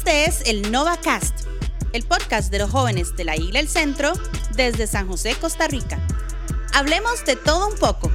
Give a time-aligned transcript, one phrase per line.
[0.00, 1.46] Este es el NovaCast,
[1.92, 4.14] el podcast de los jóvenes de la Isla El Centro
[4.56, 6.00] desde San José, Costa Rica.
[6.72, 8.10] Hablemos de todo un poco.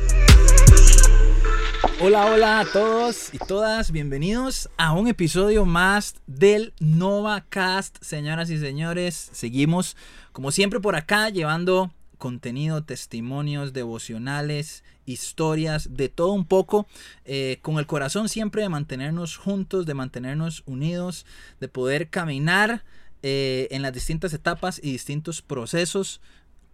[2.01, 8.57] Hola, hola a todos y todas, bienvenidos a un episodio más del NovaCast, señoras y
[8.57, 9.29] señores.
[9.31, 9.95] Seguimos,
[10.31, 16.87] como siempre, por acá llevando contenido, testimonios, devocionales, historias, de todo un poco,
[17.25, 21.25] eh, con el corazón siempre de mantenernos juntos, de mantenernos unidos,
[21.59, 22.83] de poder caminar
[23.23, 26.21] eh, en las distintas etapas y distintos procesos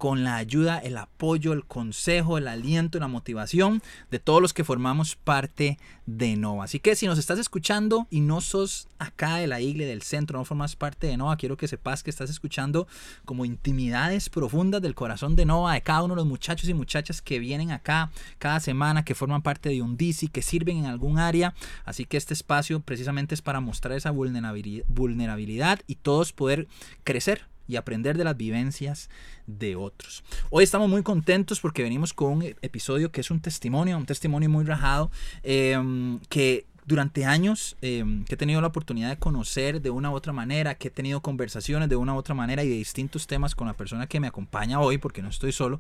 [0.02, 4.64] con la ayuda, el apoyo, el consejo, el aliento, la motivación de todos los que
[4.64, 6.64] formamos parte de Nova.
[6.64, 10.40] Así que si nos estás escuchando y no sos acá de la iglesia del centro,
[10.40, 12.88] no formas parte de Nova, quiero que sepas que estás escuchando
[13.26, 17.22] como intimidades profundas del corazón de Nova, de cada uno de los muchachos y muchachas
[17.22, 18.10] que vienen acá
[18.40, 21.54] cada semana, que forman parte de un DC, que sirven en algún área.
[21.86, 26.68] Así que este espacio precisamente es para mostrar esa vulnerabilidad y todos poder
[27.04, 29.10] crecer y aprender de las vivencias
[29.48, 30.24] de otros.
[30.50, 34.50] Hoy estamos muy contentos porque venimos con un episodio que es un testimonio, un testimonio
[34.50, 35.10] muy rajado,
[35.44, 40.16] em, que durante años em, que he tenido la oportunidad de conocer de una u
[40.16, 43.56] otra manera, que he tenido conversaciones de una u otra manera y de distintos temas
[43.56, 45.80] con la persona que me acompaña hoy, porque no estoy solo,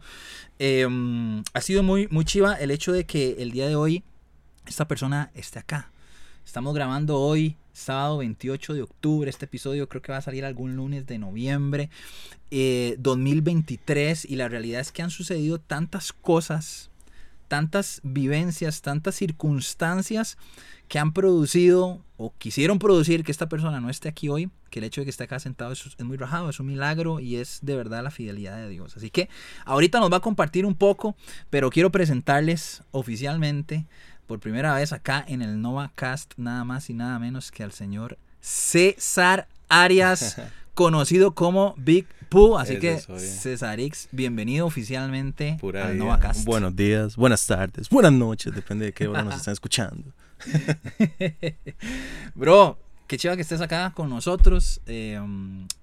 [0.60, 4.04] em, ha sido muy, muy chiva el hecho de que el día de hoy
[4.66, 5.91] esta persona esté acá.
[6.52, 9.30] Estamos grabando hoy sábado 28 de octubre.
[9.30, 11.90] Este episodio creo que va a salir algún lunes de noviembre
[12.50, 16.92] 2023 eh, y la realidad es que han sucedido tantas cosas,
[17.48, 20.38] tantas vivencias, tantas circunstancias
[20.90, 24.86] que han producido o quisieron producir que esta persona no esté aquí hoy, que el
[24.86, 27.60] hecho de que esté acá sentado es, es, muy rajado, es un milagro y es
[27.62, 28.98] de verdad la fidelidad de Dios.
[28.98, 29.30] Así que
[29.64, 31.16] ahorita nos va a compartir un poco,
[31.50, 33.86] pero quiero presentarles oficialmente
[34.32, 37.74] por primera vez acá en el Nova Cast, nada más y nada menos que al
[37.74, 40.38] señor César Arias,
[40.74, 42.58] conocido como Big Pooh.
[42.58, 46.46] Así que, César X, bienvenido oficialmente al Nova Cast.
[46.46, 50.14] Buenos días, buenas tardes, buenas noches, depende de qué hora nos están escuchando.
[52.34, 54.80] Bro, qué chiva que estés acá con nosotros.
[54.86, 55.19] Eh,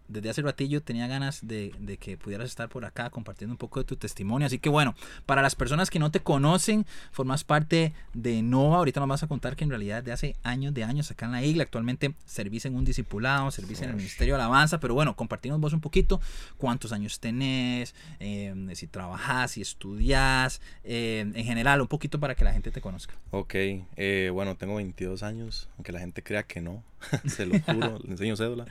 [0.08, 3.84] desde hace ratillo tenía ganas de, que pudieras estar por acá compartiendo un poco de
[3.84, 4.46] tu testimonio.
[4.46, 4.94] Así que bueno,
[5.26, 8.78] para las personas que no te conocen, formas parte de Nova.
[8.78, 11.32] Ahorita nos vas a contar que en realidad de hace años de años acá en
[11.32, 14.80] la isla, actualmente servís en un discipulado, servís en el Ministerio de Alabanza.
[14.80, 16.20] Pero bueno, compartimos vos un poquito
[16.56, 22.44] cuántos años tenés, eh, si trabajás, si estudiás, eh, en general, un poquito para que
[22.44, 23.14] la gente te conozca.
[23.30, 26.82] Ok, eh, bueno, tengo 22 años, aunque la gente crea que no,
[27.26, 28.66] se lo juro, le enseño cédula.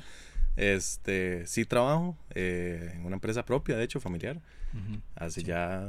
[0.58, 4.42] Este, sí trabajo eh, en una empresa propia, de hecho, familiar.
[5.16, 5.88] Hace ya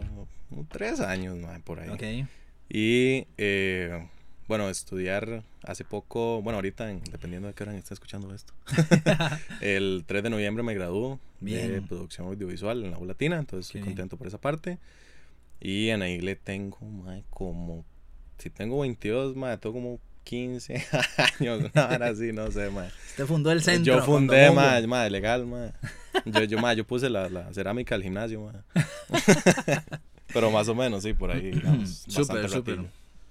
[0.71, 2.27] tres años, por ahí.
[2.71, 4.06] Y eh,
[4.47, 8.53] bueno, estudiar hace poco, bueno, ahorita, dependiendo de qué hora está escuchando esto,
[9.61, 13.83] el 3 de noviembre me graduó de producción audiovisual en la U Latina, entonces estoy
[13.83, 14.79] contento por esa parte.
[15.61, 16.79] Y en la iglesia tengo,
[17.31, 17.85] como,
[18.39, 20.87] si tengo 22, madre, tengo como 15
[21.41, 22.87] años, ahora así, no sé, ma.
[23.11, 23.97] Usted fundó el centro.
[23.97, 25.72] Yo fundé, ma, ma, legal, ma.
[26.27, 28.62] Yo, yo, ma, yo puse la, la cerámica al gimnasio, ma.
[30.34, 31.50] Pero más o menos, sí, por ahí,
[31.87, 32.81] Súper, súper.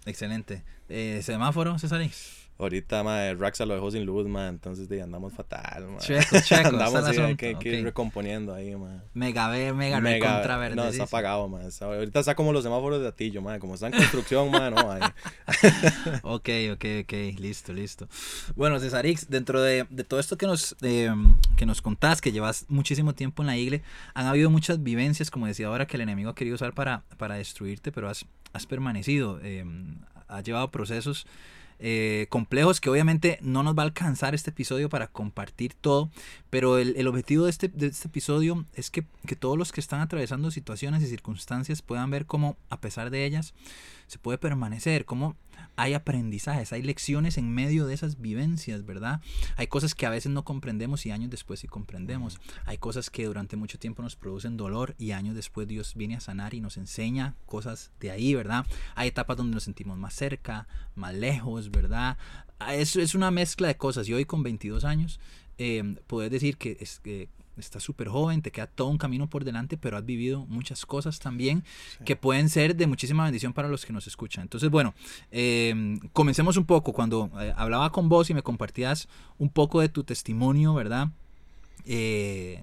[0.07, 0.63] Excelente.
[0.89, 2.46] Eh, ¿Semáforo, Cesarix?
[2.59, 5.99] Ahorita, ma, Raxa lo dejó sin luz, ma, entonces de, andamos fatal, ma.
[5.99, 6.67] Checo, checo.
[6.69, 9.03] andamos así, hay que, ir recomponiendo ahí, ma.
[9.13, 10.75] Mega B, mega, mega contra verde.
[10.75, 11.59] No, está apagado, ma.
[11.81, 13.59] ahorita está como los semáforos de Atillo, ma.
[13.59, 15.01] Como está en construcción, ma, no hay.
[16.23, 17.13] ok, ok, ok.
[17.39, 18.07] Listo, listo.
[18.55, 21.11] Bueno, Cesarix, dentro de, de todo esto que nos, eh,
[21.57, 23.85] que nos contás, que llevas muchísimo tiempo en la iglesia,
[24.15, 27.35] han habido muchas vivencias, como decía ahora, que el enemigo ha querido usar para, para
[27.35, 29.39] destruirte, pero has, has permanecido.
[29.43, 29.63] Eh,
[30.27, 31.25] has llevado procesos
[31.79, 36.09] eh, complejos que obviamente no nos va a alcanzar este episodio para compartir todo,
[36.49, 39.81] pero el, el objetivo de este, de este episodio es que, que, todos los que
[39.81, 43.53] están atravesando situaciones y circunstancias puedan ver cómo a pesar de ellas
[44.07, 45.35] se puede permanecer, cómo
[45.77, 49.21] hay aprendizajes, hay lecciones en medio de esas vivencias, ¿verdad?
[49.55, 52.39] Hay cosas que a veces no comprendemos y años después sí comprendemos.
[52.65, 56.19] Hay cosas que durante mucho tiempo nos producen dolor y años después Dios viene a
[56.19, 58.65] sanar y nos enseña cosas de ahí, ¿verdad?
[58.95, 62.17] Hay etapas donde nos sentimos más cerca, más lejos, ¿verdad?
[62.59, 65.19] Ah, es, es una mezcla de cosas y hoy con 22 años
[65.59, 69.43] eh, poder decir que, es, que estás súper joven, te queda todo un camino por
[69.43, 71.63] delante, pero has vivido muchas cosas también
[72.05, 74.43] que pueden ser de muchísima bendición para los que nos escuchan.
[74.43, 74.93] Entonces, bueno,
[75.31, 76.93] eh, comencemos un poco.
[76.93, 79.07] Cuando eh, hablaba con vos y me compartías
[79.37, 81.09] un poco de tu testimonio, ¿verdad?
[81.85, 82.61] Eh,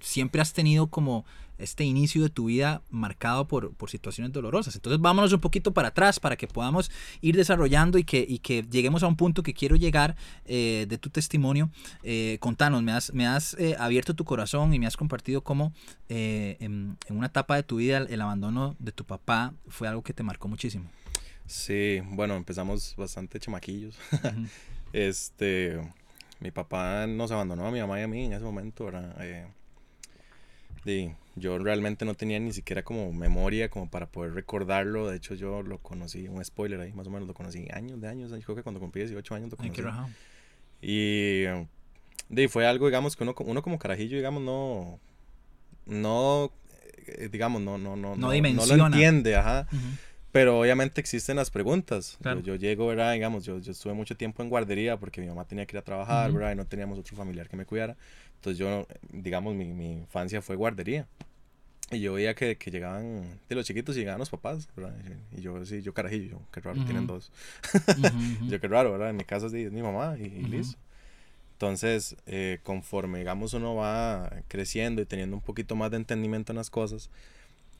[0.00, 1.24] siempre has tenido como
[1.62, 4.74] este inicio de tu vida marcado por, por situaciones dolorosas.
[4.74, 8.62] Entonces vámonos un poquito para atrás para que podamos ir desarrollando y que, y que
[8.62, 11.70] lleguemos a un punto que quiero llegar eh, de tu testimonio.
[12.02, 15.72] Eh, contanos, me has, me has eh, abierto tu corazón y me has compartido cómo
[16.08, 20.12] en, en, una etapa de tu vida el, abandono de tu papá fue algo que
[20.12, 20.90] te marcó muchísimo.
[21.46, 23.96] Sí, bueno, empezamos bastante chamaquillos.
[24.92, 25.80] este,
[26.40, 29.14] mi papá nos abandonó a mi mamá y a mí en ese momento, ¿verdad?
[31.34, 35.08] Yo realmente no tenía ni siquiera como memoria como para poder recordarlo.
[35.08, 38.08] De hecho, yo lo conocí, un spoiler ahí, más o menos lo conocí años de
[38.08, 38.32] años.
[38.44, 39.82] Creo que cuando cumplí 18 años lo conocí.
[40.82, 41.44] Y
[42.28, 44.98] de, fue algo, digamos, que uno, uno como carajillo, digamos, no,
[45.86, 46.52] no,
[47.06, 49.68] eh, digamos, no, no, no, no, no, lo entiende, ajá.
[50.32, 52.18] Pero obviamente existen las preguntas.
[52.42, 53.12] Yo, llego, ¿verdad?
[53.12, 55.84] Digamos, yo, yo estuve mucho tiempo en guardería porque mi mamá tenía que ir a
[55.84, 56.52] trabajar, ¿verdad?
[56.52, 57.96] Y no teníamos otro familiar que me cuidara.
[58.36, 61.06] Entonces yo, digamos, mi, mi infancia fue guardería.
[61.90, 64.94] Y yo veía que, que, llegaban de los chiquitos y llegaban los papás, ¿verdad?
[65.36, 67.30] Y yo, sí, yo carajillo, yo, qué raro, tienen dos.
[68.48, 69.10] yo, qué raro, ¿verdad?
[69.10, 70.78] En mi casa sí, es mi mamá y, listo.
[71.52, 76.56] Entonces, eh, conforme, digamos, uno va creciendo y teniendo un poquito más de entendimiento en
[76.56, 77.10] las cosas,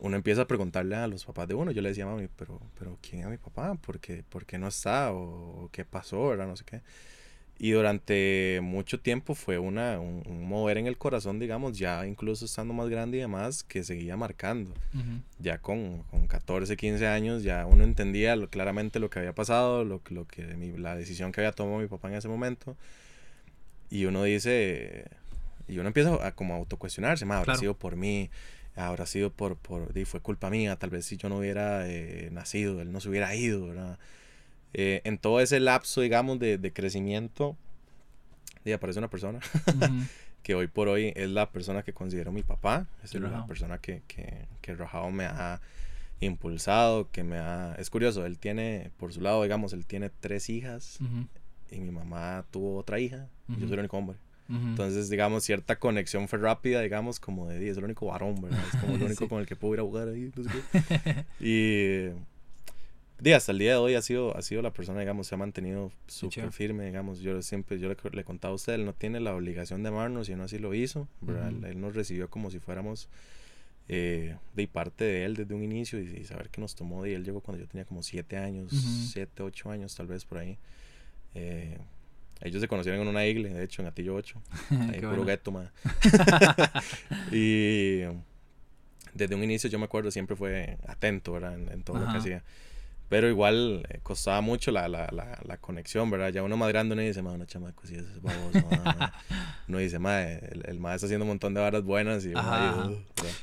[0.03, 1.71] uno empieza a preguntarle a los papás de uno.
[1.71, 3.77] Yo le decía a mami, pero, pero ¿quién es mi papá?
[3.77, 5.13] ¿Por qué, ¿Por qué no está?
[5.13, 6.29] ¿O qué pasó?
[6.29, 6.49] ¿verdad?
[6.49, 6.81] No sé qué.
[7.57, 12.75] Y durante mucho tiempo fue una, un, mover en el corazón, digamos, ya incluso estando
[12.75, 14.75] más grande y demás, que seguía marcando.
[15.39, 20.01] Ya con, con, 14, 15 años, ya uno entendía claramente lo que había pasado, lo,
[20.09, 20.43] lo que
[20.77, 22.77] la decisión que había tomado mi papá en ese momento.
[23.89, 25.05] Y uno dice,
[25.69, 28.31] y uno empieza a como autocuestionarse, más habrá sido por mí,
[28.75, 32.31] habrá sido por, por, y fue culpa mía, tal vez si yo no hubiera eh,
[32.33, 33.99] nacido, él no se hubiera ido, ¿verdad?
[34.75, 37.57] Eh, en todo ese lapso, digamos, de, de crecimiento,
[38.65, 39.41] y aparece una persona
[40.43, 44.03] que hoy por hoy es la persona que considero mi papá, es la persona que,
[44.07, 45.61] que, que Rajao me ha
[46.21, 47.75] impulsado, que me ha...
[47.79, 50.99] Es curioso, él tiene, por su lado, digamos, él tiene tres hijas
[51.71, 54.17] y mi mamá tuvo otra hija, y yo soy el único hombre.
[54.53, 58.61] Entonces, digamos, cierta conexión fue rápida, digamos, como de, es el único varón, ¿verdad?
[58.73, 60.31] Es como el único con el que puedo ir a jugar ahí.
[61.41, 62.13] y
[63.25, 65.39] y hasta el día de hoy ha sido, ha sido la persona, digamos, se ha
[65.39, 67.21] mantenido súper firme, digamos.
[67.21, 70.29] Yo siempre, yo le, le contaba a usted, él no tiene la obligación de amarnos
[70.29, 73.09] y no así lo hizo, Él nos recibió como si fuéramos
[73.89, 77.25] eh, de parte de él desde un inicio y, saber que nos tomó de él
[77.25, 78.73] llegó cuando yo tenía como siete años,
[79.13, 80.59] siete, ocho años tal vez por ahí.
[81.35, 81.79] Eh,
[82.45, 84.43] ellos se conocieron en una iglesia, de hecho, en Atillo 8.
[84.93, 85.53] Ahí puro gueto,
[87.33, 88.01] y
[89.15, 91.55] desde un inicio yo me acuerdo siempre fue atento, ¿verdad?
[91.55, 92.43] En, todo lo que hacía.
[93.09, 96.31] Pero igual eh, costaba mucho la, la, la, la, conexión, ¿verdad?
[96.31, 98.67] Ya uno más grande uno dice, ma, una chamaco, si es baboso.
[99.69, 102.25] uno dice, ma, el, el ma está haciendo un montón de varas buenas.
[102.25, 102.33] Y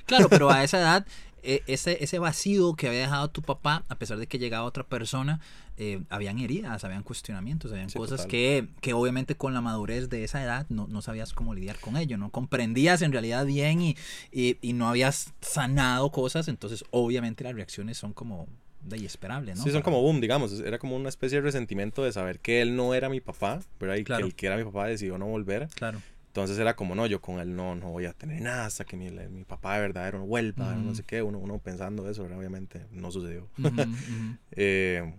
[0.06, 1.06] claro, pero a esa edad,
[1.44, 4.84] e, ese, ese vacío que había dejado tu papá, a pesar de que llegaba otra
[4.84, 5.40] persona,
[5.78, 10.44] eh, habían heridas, habían cuestionamientos, habían cosas que, que, obviamente con la madurez de esa
[10.44, 13.98] edad no, no, sabías cómo lidiar con ello, no comprendías en realidad bien y,
[14.32, 18.48] y, y no habías sanado cosas, entonces obviamente las reacciones son como
[18.84, 19.64] de esperable, ¿no?
[19.64, 20.60] Sí, son como boom, digamos.
[20.60, 23.96] Era como una especie de resentimiento de saber que él no era mi papá, ¿verdad?
[23.96, 25.68] Y que el que era mi papá decidió no volver.
[25.76, 26.02] Claro.
[26.30, 28.96] Entonces era como, no, yo con él no, no voy a tener nada hasta que
[28.96, 31.22] mi, mi papá de verdad era un vuelva, no sé qué.
[31.22, 32.24] Uno, uno pensando eso.
[32.24, 33.50] Obviamente no sucedió.
[34.52, 35.14] eh,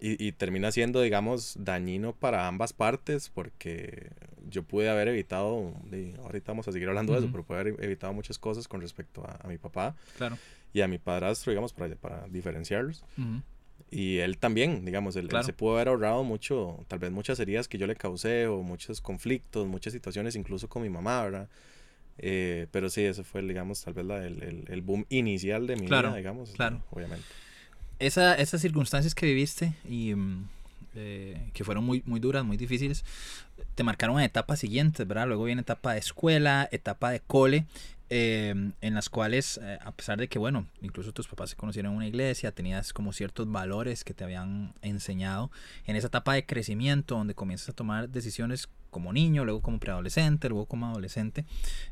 [0.00, 4.10] y, y, termina siendo, digamos, dañino para ambas partes porque
[4.48, 5.74] yo pude haber evitado,
[6.22, 9.24] ahorita vamos a seguir hablando de eso, pero pude haber evitado muchas cosas con respecto
[9.24, 9.96] a, a mi papá.
[10.16, 10.38] Claro
[10.72, 13.04] y a mi padrastro, digamos, para, para diferenciarlos.
[13.90, 17.78] Y él también, digamos, él, se pudo haber ahorrado mucho, tal vez muchas heridas que
[17.78, 21.48] yo le causé o muchos conflictos, muchas situaciones, incluso con mi mamá, ¿verdad?
[22.18, 25.86] Eh, pero sí, ese fue, digamos, tal vez la, el, el, boom inicial de mi
[25.86, 26.82] vida, digamos, claro.
[26.90, 27.24] obviamente.
[27.98, 30.48] Esa, esas circunstancias que viviste y mm,
[30.96, 33.04] eh, que fueron muy, muy duras, muy difíciles,
[33.74, 35.28] te marcaron en etapas siguientes, ¿verdad?
[35.28, 37.66] Luego viene etapa de escuela, etapa de cole,
[38.10, 41.92] Em, en las cuales, eh, a pesar de que, bueno, incluso tus papás se conocieron
[41.92, 45.50] en una iglesia, tenías como ciertos valores que te habían enseñado,
[45.86, 50.48] en esa etapa de crecimiento donde comienzas a tomar decisiones como niño, luego como preadolescente,
[50.48, 51.44] luego como adolescente,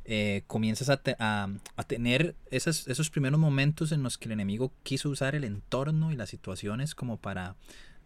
[0.07, 4.73] eh, comienzas a, a, a tener esos, esos primeros momentos en los que el enemigo
[4.85, 7.57] quiso usar el entorno y las situaciones como para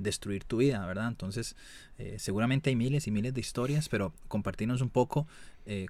[0.00, 1.08] destruir tu vida, ¿verdad?
[1.08, 1.56] Entonces,
[1.98, 5.26] eh, seguramente hay miles y miles de historias, pero compartirnos un poco
[5.66, 5.86] eh,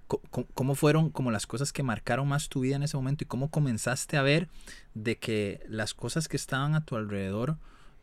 [0.55, 3.50] cómo fueron como las cosas que marcaron más tu vida en ese momento y cómo
[3.50, 4.49] comenzaste a ver
[4.95, 7.57] de que las cosas que estaban a tu alrededor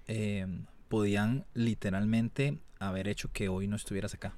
[0.07, 0.47] eh,
[0.87, 4.33] podían literalmente haber hecho que hoy no estuvieras acá.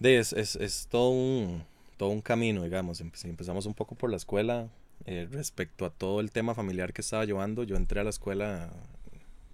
[0.00, 1.64] Es, es, es todo, un,
[1.96, 3.00] todo un camino, digamos.
[3.00, 4.68] Empezamos un poco por la escuela.
[5.04, 8.70] eh, respecto a todo el tema familiar que estaba llevando, yo entré a la escuela,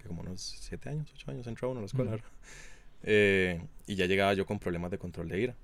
[0.07, 2.17] como unos 7 años, 8 años entró uno a la escuela,
[3.03, 5.55] eh, y ya llegaba yo con problemas de control de ira.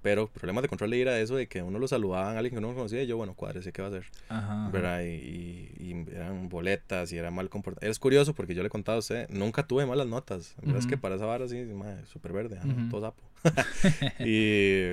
[0.00, 2.60] Pero problemas de control de ira, eso de que uno lo saludaban a alguien que
[2.60, 4.06] no conocía, y yo, bueno, sé ¿qué va a hacer?
[4.28, 7.90] Ajá, Y, y, eran boletas y era mal comportado.
[7.90, 10.54] Es curioso porque yo le contaba a usted, nunca tuve malas notas.
[10.76, 11.66] Es que para esa vara sí,
[12.06, 12.60] súper verde,
[12.90, 13.22] todo sapo.
[14.24, 14.92] y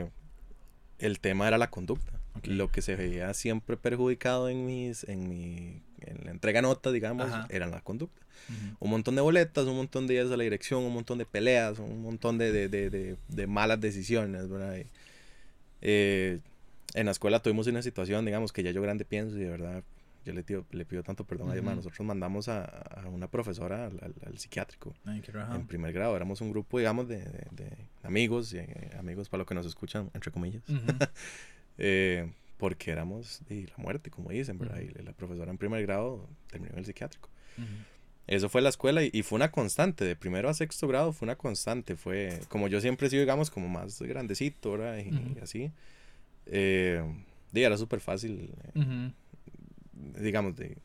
[0.99, 2.13] el tema era la conducta.
[2.43, 7.29] Lo que se veía siempre perjudicado en mis, en mi, en la entrega notas, digamos,
[7.49, 8.24] era la conducta.
[8.79, 11.79] Un montón de boletas, un montón de días a la dirección, un montón de peleas,
[11.79, 14.83] un montón de, de, de, de malas decisiones, ¿verdad?
[15.81, 16.39] Eh,
[16.93, 19.83] en la escuela tuvimos una situación, digamos, que ya yo grande pienso y de verdad
[20.25, 24.15] yo le, le pido tanto perdón a Dios, nosotros mandamos a, a una profesora al,
[24.25, 24.95] al, psiquiátrico
[25.55, 27.19] en primer grado, éramos un grupo, digamos, de,
[27.51, 30.63] de, amigos, y, eh, amigos para los que nos escuchan, entre comillas,
[31.77, 34.79] eh, porque éramos de la muerte, como dicen, ¿verdad?
[34.79, 37.29] Y la profesora en primer grado terminó en el psiquiátrico.
[38.27, 41.35] Eso fue la escuela y, fue una constante, de primero a sexto grado fue una
[41.35, 44.97] constante, fue como yo siempre he sido, digamos, como más grandecito, ¿verdad?
[44.97, 45.71] Y, así.
[46.47, 47.03] Eh,
[47.53, 49.11] era súper fácil, eh,
[50.19, 50.77] digamos, de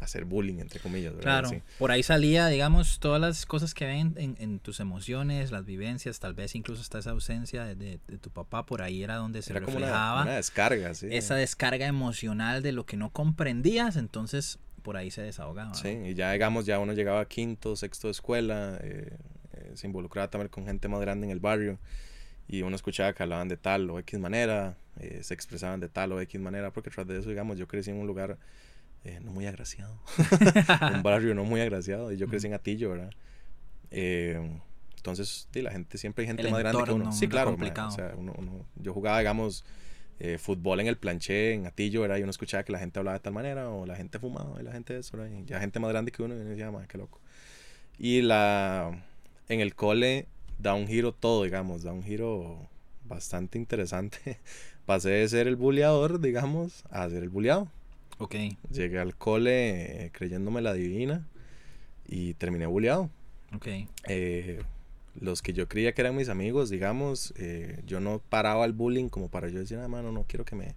[0.00, 1.14] hacer bullying, entre comillas.
[1.14, 1.44] ¿verdad?
[1.44, 5.64] Claro, por ahí salía, digamos, todas las cosas que ven en, en, tus emociones, las
[5.64, 7.74] vivencias, tal vez incluso hasta esa ausencia de,
[8.06, 10.20] de, tu papá, por ahí era donde se reflejaba.
[10.20, 11.08] Como una, descarga, sí.
[11.10, 15.74] Esa descarga emocional de lo que no comprendías, entonces por ahí se desahogaba.
[15.74, 19.16] Sí, y ya digamos, ya uno llegaba a quinto, sexto de escuela, eh,
[19.52, 21.78] eh, se involucraba también con gente más grande en el barrio
[22.48, 26.12] y uno escuchaba que hablaban de tal o X manera, eh, se expresaban de tal
[26.12, 28.38] o X manera, porque tras de eso, digamos, yo crecí en un lugar
[29.22, 29.98] no muy agraciado,
[30.94, 33.10] un barrio no muy agraciado, y yo crecí en Atillo, ¿verdad?
[35.00, 37.10] entonces, sí, la gente, siempre hay gente más grande que uno.
[37.10, 39.64] Sí, claro, o sea, uno, yo jugaba, digamos,
[40.20, 42.18] eh, fútbol en el planché, en Atillo, ¿verdad?
[42.18, 44.64] Y uno escuchaba que la gente hablaba de tal manera, o la gente fumaba, y
[44.64, 45.32] la gente eso, ¿verdad?
[45.34, 47.20] Y ya gente más grande que uno, y uno decía, qué loco.
[47.98, 49.02] Y la,
[49.48, 50.26] en el cole
[50.58, 52.68] da un giro todo, digamos, da un giro
[53.04, 54.38] bastante interesante.
[54.86, 57.68] Pasé de ser el bulleador, digamos, a ser el bulleado.
[58.18, 58.36] Ok.
[58.70, 61.26] Llegué al cole eh, creyéndome la divina
[62.06, 63.08] y terminé bulleado.
[63.54, 63.68] Ok.
[64.06, 64.60] Eh,
[65.20, 69.08] los que yo creía que eran mis amigos, digamos, eh, yo no paraba el bullying
[69.08, 70.74] como para yo decir, ah, mano, no quiero que me,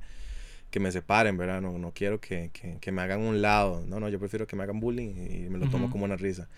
[0.69, 1.62] que me separen, ¿verdad?
[1.62, 3.83] No, no quiero que, que, que, me hagan un lado.
[3.88, 6.50] No, no, yo prefiero que me hagan bullying y me lo tomo como una risa.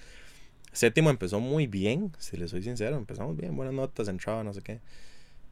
[0.72, 4.62] Séptimo empezó muy bien, si le soy sincero, empezamos bien, buenas notas, entraba, no sé
[4.62, 4.82] qué.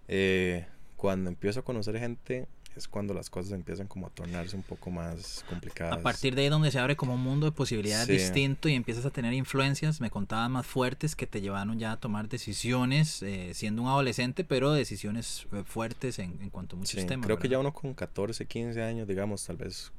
[0.07, 0.65] Eh,
[0.97, 4.89] cuando empiezo a conocer gente, es cuando las cosas empiezan como a tornarse un poco
[4.89, 5.97] más complicadas.
[5.97, 9.05] A partir de ahí donde se abre como un mundo de posibilidades distinto y empiezas
[9.05, 13.51] a tener influencias, me contaban más fuertes que te llevaron ya a tomar decisiones eh,
[13.53, 17.25] siendo un adolescente, pero decisiones eh, fuertes en, en cuanto a muchos sí, temas.
[17.25, 19.91] Creo que ya uno con 14, 15 años, digamos, tal vez,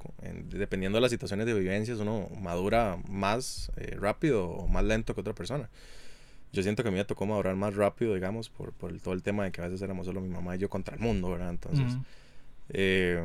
[0.49, 5.21] dependiendo de las situaciones de vivencias, uno madura más eh, rápido o más lento que
[5.21, 5.69] otra persona
[6.55, 9.21] yo siento que a mí me tocó madurar más rápido, digamos, por, por todo el
[9.21, 11.49] tema de que a veces éramos solo mi mamá y yo contra el mundo, ¿verdad?
[11.49, 11.97] Entonces,
[12.69, 13.23] eh,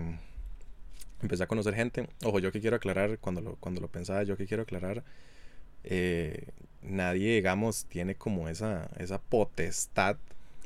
[1.23, 2.09] empecé a conocer gente.
[2.25, 5.03] Ojo, yo que quiero aclarar, cuando lo, cuando lo pensaba, yo que quiero aclarar,
[5.85, 6.49] eh,
[6.83, 10.17] nadie, digamos, tiene como esa, esa potestad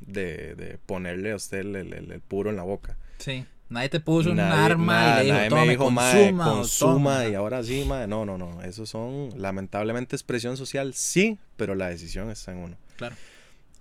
[0.00, 2.96] de, de ponerle a usted el, el, puro en la boca.
[3.18, 3.46] Sí.
[3.70, 7.84] Nadie te puso un arma y le dijo, me dijo, consuma, consuma y ahora sí,
[7.88, 8.06] madre.
[8.06, 8.62] No, no, no.
[8.62, 12.76] Eso son, lamentablemente, expresión social, sí, pero la decisión está en uno.
[12.96, 13.16] Claro.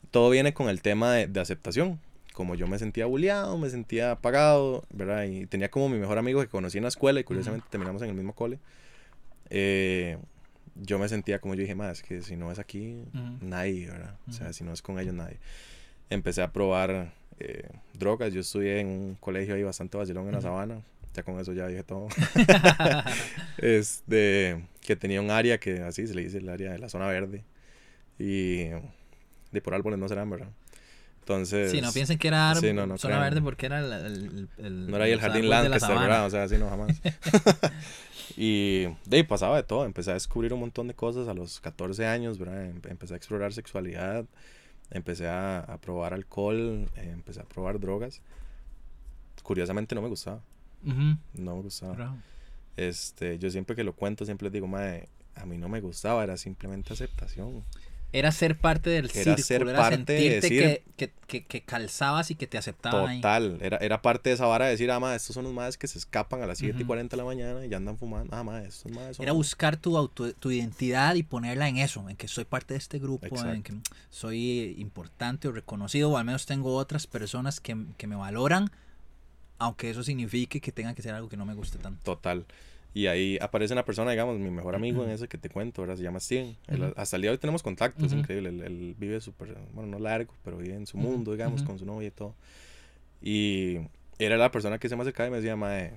[0.09, 1.99] Todo viene con el tema de, de aceptación
[2.33, 5.23] como yo me sentía bulleado, me sentía apagado, ¿verdad?
[5.25, 8.09] Y tenía como mi mejor amigo que conocí en la escuela y curiosamente terminamos en
[8.09, 8.59] el mismo cole.
[9.49, 10.17] Eh,
[10.75, 13.05] yo me sentía como yo dije, más es que si no es aquí,
[13.41, 14.15] nadie, ¿verdad?
[14.27, 15.37] O sea, si no es con ellos, nadie.
[16.09, 18.33] Empecé a probar eh, drogas.
[18.33, 20.81] Yo estudié en un colegio ahí bastante vacilón en la sabana.
[21.13, 22.07] Ya con eso ya dije todo.
[23.57, 27.07] este, que tenía un área que así se le dice el área de la zona
[27.07, 27.43] verde.
[28.17, 28.69] Y
[29.51, 30.49] de por árboles no serán, ¿verdad?
[31.23, 31.71] Entonces.
[31.71, 32.53] Sí, no piensen que era
[32.97, 36.25] zona verde porque era el, No era ahí el jardín Lancaster, ¿verdad?
[36.25, 36.99] O sea, así no jamás.
[38.37, 39.85] y de ahí pasaba de todo.
[39.85, 42.65] Empecé a descubrir un montón de cosas a los 14 años, ¿verdad?
[42.65, 44.25] Empecé a explorar sexualidad.
[44.91, 46.89] Empecé a, probar alcohol.
[46.95, 48.21] empecé a probar drogas.
[49.43, 50.41] Curiosamente no me gustaba.
[50.83, 52.17] No me gustaba.
[52.75, 56.21] Este, yo siempre que lo cuento, siempre les digo, madre, a mí no me gustaba,
[56.23, 57.63] era simplemente aceptación
[58.13, 62.35] era ser parte del era círculo, ser parte de decir, que, que, que, calzabas y
[62.35, 65.33] que te aceptaban total, Era, era parte de esa vara de decir, ah, ma, estos
[65.33, 67.69] son los más que se escapan a las 7 y 40 de la mañana y
[67.69, 71.67] ya andan fumando, ah, ma, estos más Era buscar tu, auto, tu identidad y ponerla
[71.67, 73.73] en eso, en que soy parte de este grupo, en que
[74.11, 78.71] soy importante o reconocido, o al menos tengo otras personas que, que me valoran
[79.59, 82.03] aunque eso signifique que tenga que ser algo que no me guste tanto.
[82.03, 82.45] Total.
[82.95, 85.97] Y ahí aparece una persona, digamos, mi mejor amigo en ese que te cuento, ahora
[85.97, 86.55] se llama Steven.
[86.67, 88.19] Él- hasta el día de hoy tenemos contacto, es Ujú.
[88.21, 88.49] increíble.
[88.49, 91.85] Él, él vive súper, bueno, no largo, pero vive en su mundo, digamos, con su
[91.85, 92.35] novia y todo.
[93.21, 93.79] Y
[94.19, 95.93] era la persona que se me acercaba y me decía, mae,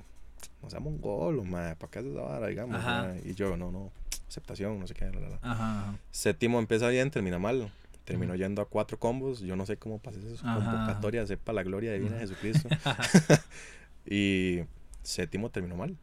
[0.63, 2.77] no sea mongolo, mae, ¿para qué haces esa vara, digamos?
[2.77, 3.09] Ajá.
[3.09, 3.91] mae?" Y yo, no, no,
[4.29, 5.39] aceptación, no sé qué, la, la, la.
[5.43, 5.99] Ajá.
[6.11, 7.71] Séptimo empieza bien, termina mal.
[8.05, 8.41] Terminó Ujú.
[8.43, 9.41] yendo a cuatro combos.
[9.41, 12.69] Yo no sé cómo pasé esa convocatoria, sepa la gloria divina de Jesucristo.
[14.07, 14.61] y
[15.03, 15.97] séptimo terminó mal.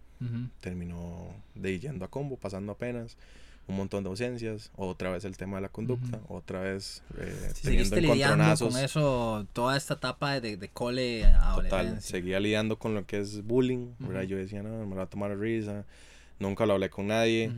[0.61, 3.17] Terminó de yendo a combo, pasando apenas.
[3.65, 4.71] Un montón de ausencias.
[4.75, 6.19] Otra vez el tema de la conducta.
[6.27, 8.73] Otra vez eh, Si teniendo encontronazos.
[8.73, 11.41] con eso toda esta etapa de, de cole Total.
[11.41, 12.01] adolescencia.
[12.11, 13.93] Seguía lidiando con lo que es bullying.
[14.27, 15.85] Yo decía, no, me voy a tomar a risa.
[16.39, 17.51] Nunca lo hablé con nadie.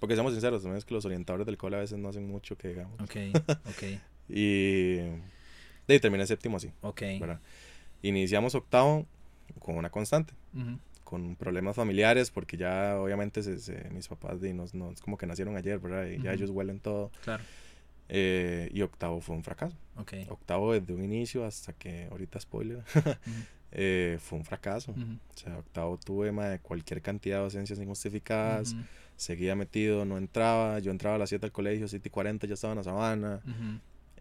[0.00, 2.58] Porque seamos sinceros, también es que los orientadores del cole a veces no hacen mucho
[2.58, 3.00] que digamos.
[3.00, 3.16] Ok,
[3.68, 3.82] ok,
[4.28, 4.96] Y,
[5.86, 6.72] y terminé séptimo así.
[6.80, 7.02] ok.
[7.20, 7.40] ¿verdad?
[8.02, 9.06] Iniciamos octavo
[9.60, 10.34] con una constante.
[11.12, 15.26] Con problemas familiares, porque ya obviamente se- se- mis papás de, nos, nos- como que
[15.26, 16.06] nacieron ayer, ¿verdad?
[16.06, 16.38] Y ya Ujú.
[16.38, 17.10] ellos huelen todo.
[17.22, 17.44] Claro,
[18.08, 19.76] eh, y octavo fue un fracaso.
[19.96, 20.12] ok.
[20.30, 23.40] Octavo desde un inicio hasta que, ahorita spoiler, Ujú.
[23.72, 24.92] eh, fue un fracaso.
[24.92, 25.02] Ujú.
[25.34, 28.74] O sea, octavo tuve mae, cualquier cantidad de ausencias injustificadas,
[29.16, 30.78] seguía metido, no entraba.
[30.78, 33.40] Yo entraba a las 7 al colegio, 7 y 40 ya estaba en la sabana.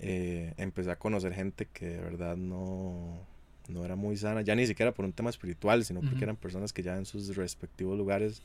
[0.03, 3.25] Eh, empecé a conocer gente que de verdad no,
[3.71, 6.23] no era muy sana, ya ni siquiera por un tema espiritual, sino porque Ujú.
[6.25, 8.41] eran personas que ya en sus respectivos lugares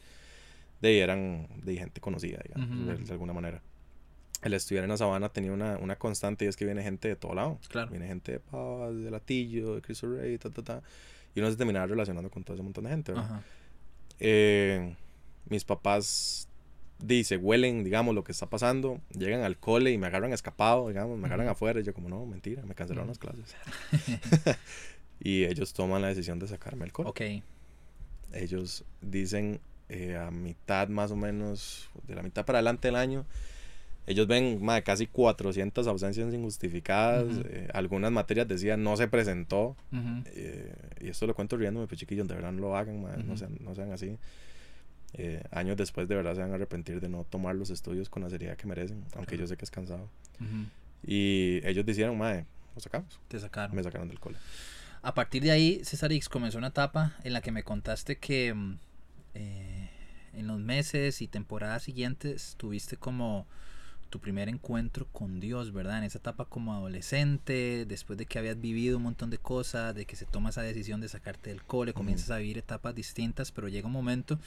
[0.80, 3.62] de ahí eran de gente conocida, digamos, de, de alguna manera.
[4.42, 7.16] El estudiar en la sabana tenía una, una constante y es que viene gente de
[7.16, 7.58] todo lado.
[7.68, 7.90] Claro.
[7.90, 10.82] Viene gente de Pavas, de Latillo, de Cristo Rey, ta, ta, ta.
[11.34, 13.40] Y uno se terminaba relacionando con todo ese montón de gente, ¿verdad?
[14.18, 14.94] Eh,
[15.48, 16.48] mis papás
[16.98, 21.18] dice, huelen, digamos, lo que está pasando, llegan al cole y me agarran escapado, digamos,
[21.18, 21.52] me agarran Ujú.
[21.52, 23.54] afuera, y yo como, no, mentira, me cancelaron las clases.
[25.20, 27.08] y ellos toman la decisión de sacarme al cole.
[27.10, 27.20] Ok,
[28.32, 33.24] Ellos dicen eh, a mitad más o menos, de la mitad para adelante del año,
[34.06, 37.42] ellos ven ma, casi 400 ausencias injustificadas, Ujú.
[37.46, 40.22] eh, algunas materias decían no se presentó, Ujú.
[40.26, 43.24] eh, y esto lo cuento riéndome, pues chiquillos, de verdad no lo hagan, ma, no,
[43.32, 43.36] Ujú.
[43.38, 44.18] sean, no sean así.
[45.14, 48.22] Eh, años después de verdad se van a arrepentir de no tomar los estudios con
[48.22, 49.44] la seriedad que merecen, aunque Claro.
[49.44, 50.08] yo sé que es cansado.
[50.40, 50.66] Ujú.
[51.06, 53.18] Y ellos dijeron, mae, lo sacamos.
[53.28, 53.74] Te sacaron.
[53.74, 54.36] Me sacaron del cole.
[55.06, 58.52] A partir de ahí, César X comenzó una etapa en la que me contaste que
[58.52, 58.78] mm,
[59.34, 59.88] eh,
[60.32, 63.46] en los meses y temporadas siguientes tuviste como
[64.10, 65.98] tu primer encuentro con Dios, ¿verdad?
[65.98, 70.06] En esa etapa como adolescente, después de que habías vivido un montón de cosas, de
[70.06, 73.68] que se toma esa decisión de sacarte del cole, comienzas a vivir etapas distintas, pero
[73.68, 74.40] llega un momento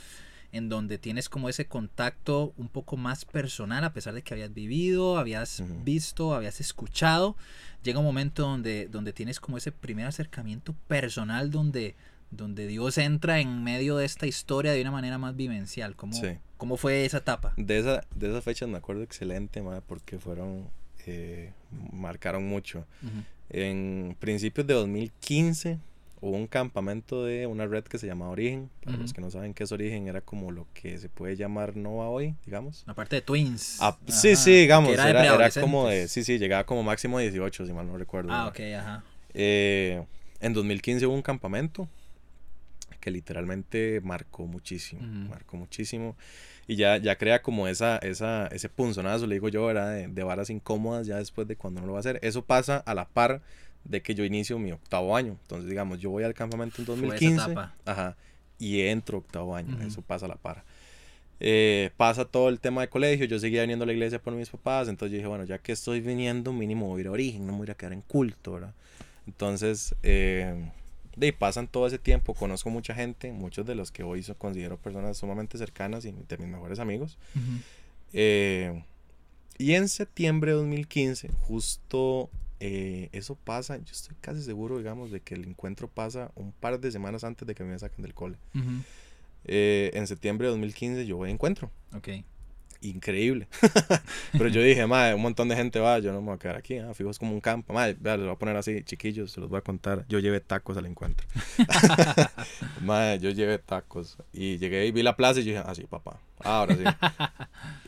[0.51, 4.53] en donde tienes como ese contacto un poco más personal, a pesar de que habías
[4.53, 7.35] vivido, habías visto, habías escuchado,
[7.83, 11.95] llega un momento donde, donde tienes como ese primer acercamiento personal donde,
[12.31, 15.95] donde Dios entra en medio de esta historia de una manera más vivencial.
[15.95, 16.38] ¿Cómo, Sí.
[16.57, 17.53] cómo fue esa etapa?
[17.55, 20.67] De, esa, de esas fechas me acuerdo excelente, mae, porque fueron,
[21.05, 21.53] eh,
[21.91, 22.85] marcaron mucho.
[23.51, 25.79] En principios de 2015
[26.21, 28.69] hubo un campamento de una red que se llamaba Origen.
[28.84, 29.15] Para los Ujú.
[29.15, 32.36] que no saben qué es Origen, era como lo que se puede llamar Nova hoy,
[32.45, 32.84] digamos.
[32.88, 33.77] La parte de Twins.
[33.79, 37.19] Ah, sí, Ajá, sí, digamos, era era, era como de, sí, sí, llegaba como máximo
[37.19, 38.32] 18, si mal no recuerdo.
[38.32, 38.49] Ah, ¿verdad?
[38.49, 39.03] ok, ajá.
[39.34, 40.03] Eh,
[40.41, 41.88] en 2015 hubo un campamento
[42.99, 45.29] que literalmente marcó muchísimo, Ujú.
[45.29, 46.15] marcó muchísimo.
[46.67, 49.93] Y ya, ya crea como esa, esa, ese punzonazo, le digo yo, ¿verdad?
[49.93, 52.19] De, de varas incómodas ya después de cuando no lo va a hacer.
[52.21, 53.41] Eso pasa a la par
[53.83, 55.37] de que yo inicio mi octavo año.
[55.41, 57.51] Entonces, digamos, yo voy al campamento en Fue esa 2015.
[57.51, 57.75] etapa.
[57.85, 58.15] Ajá.
[58.59, 59.75] Y entro octavo año.
[59.75, 59.87] Ujú.
[59.87, 60.63] Eso pasa a la par.
[61.39, 63.25] Eh, pasa todo el tema de colegio.
[63.25, 64.87] Yo seguía viniendo a la iglesia por mis papás.
[64.89, 67.45] Entonces yo dije, bueno, ya que estoy viniendo, mínimo voy a ir a origen.
[67.47, 68.73] No me voy a quedar en culto, ¿verdad?
[69.25, 70.69] Entonces, eh,
[71.15, 72.33] de ahí pasan todo ese tiempo.
[72.33, 73.31] Conozco mucha gente.
[73.31, 77.17] Muchos de los que hoy so- considero personas sumamente cercanas y de mis mejores amigos.
[78.13, 78.83] Eh,
[79.57, 85.21] y en septiembre de 2015, justo eh, eso pasa, yo estoy casi seguro, digamos, de
[85.21, 88.37] que el encuentro pasa un par de semanas antes de que me saquen del cole.
[89.45, 91.71] Eh, en septiembre de 2015 yo voy a encuentro.
[91.95, 92.09] Ok.
[92.81, 93.47] Increíble.
[94.31, 96.55] Pero yo dije, madre, un montón de gente va, yo no me voy a quedar
[96.55, 97.73] aquí, ah, fijo, es como un campo.
[97.73, 100.05] Madre, vea, les voy a poner así, chiquillos, se los voy a contar.
[100.07, 101.27] Yo llevé tacos al encuentro.
[102.81, 104.17] madre, yo llevé tacos.
[104.31, 106.83] Y llegué y vi la plaza y yo dije, ah, sí, papá, ahora sí.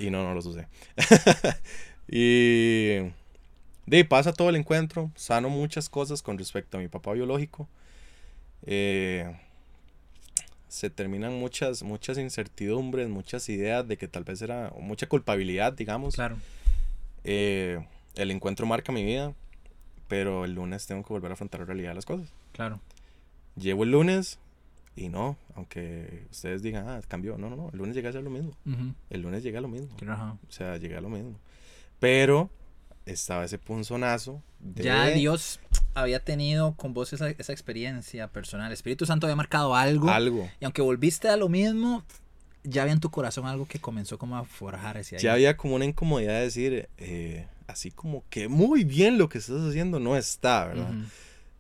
[0.05, 0.67] y no, no los usé.
[2.09, 3.11] y
[3.91, 7.67] de pasa todo el encuentro, sano muchas cosas con respecto a mi papá biológico.
[8.65, 9.29] Eh,
[10.69, 16.15] se terminan muchas, muchas incertidumbres, muchas ideas de que tal vez era mucha culpabilidad, digamos.
[16.15, 16.37] Claro.
[17.25, 19.33] Eh, el encuentro marca mi vida,
[20.07, 22.29] pero el lunes tengo que volver a afrontar la realidad de las cosas.
[22.53, 22.79] Claro.
[23.57, 24.39] Llevo el lunes
[24.95, 27.37] Y no, aunque ustedes digan, ah, cambió.
[27.37, 27.69] No, no, no.
[27.73, 28.53] El lunes llegué a hacer lo mismo.
[29.09, 29.89] El lunes llegué a lo mismo.
[30.47, 31.35] O sea, llegué a lo mismo.
[31.99, 32.49] Pero
[33.05, 34.41] estaba ese punzonazo.
[34.59, 34.83] De...
[34.83, 35.59] Ya Dios
[35.93, 38.67] había tenido con vos esa, esa experiencia personal.
[38.67, 40.09] El Espíritu Santo había marcado algo.
[40.09, 40.49] Algo.
[40.59, 42.03] Y aunque volviste a lo mismo,
[42.63, 45.75] ya había en tu corazón algo que comenzó como a forjar ese Ya había como
[45.75, 50.15] una incomodidad de decir, eh, así como que muy bien lo que estás haciendo no
[50.15, 50.93] está, ¿verdad?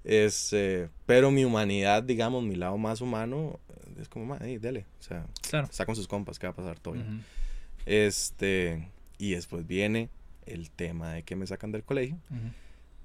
[0.03, 3.59] es, eh, pero mi humanidad, digamos, mi lado más humano,
[3.99, 5.67] es como, hey, dele, o sea, claro.
[5.69, 6.95] está con sus compas, que va a pasar todo.
[7.85, 10.09] Este, y después viene
[10.45, 12.17] el tema de que me sacan del colegio.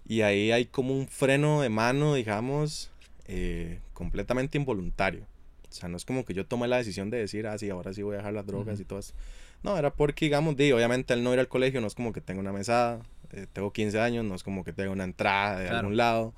[0.09, 2.91] Y ahí hay como un freno de mano, digamos,
[3.27, 5.27] eh, completamente involuntario.
[5.69, 7.93] O sea, no es como que yo tomé la decisión de decir, ah, sí, ahora
[7.93, 9.15] sí voy a dejar las drogas y todo eso.
[9.63, 12.21] No, era porque, digamos, di, obviamente al no ir al colegio no es como que
[12.21, 13.01] tengo una mesada,
[13.33, 16.35] eh, tengo 15 años, no es como que tengo una entrada de algún lado.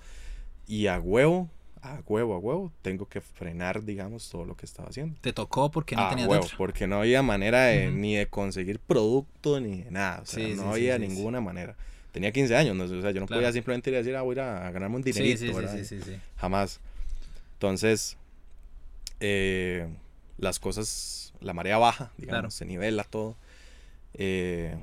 [0.66, 1.48] Y a huevo,
[1.82, 5.18] a huevo, a huevo, tengo que frenar, digamos, todo lo que estaba haciendo.
[5.20, 9.60] ¿Te tocó porque no a huevo, porque no había manera de, ni de conseguir producto
[9.60, 10.20] ni de nada.
[10.22, 11.76] O sea, no había ninguna manera.
[12.12, 12.84] Tenía 15 años, ¿no?
[12.84, 15.54] o sea, yo no podía simplemente ir a decir, ah, voy a, ganarme un dinerito,
[15.54, 15.78] ¿verdad?
[16.36, 16.80] Jamás.
[17.54, 18.16] Entonces,
[19.20, 19.88] eh,
[20.38, 23.36] las cosas, la marea baja, digamos, se nivela todo.
[24.14, 24.76] Eh,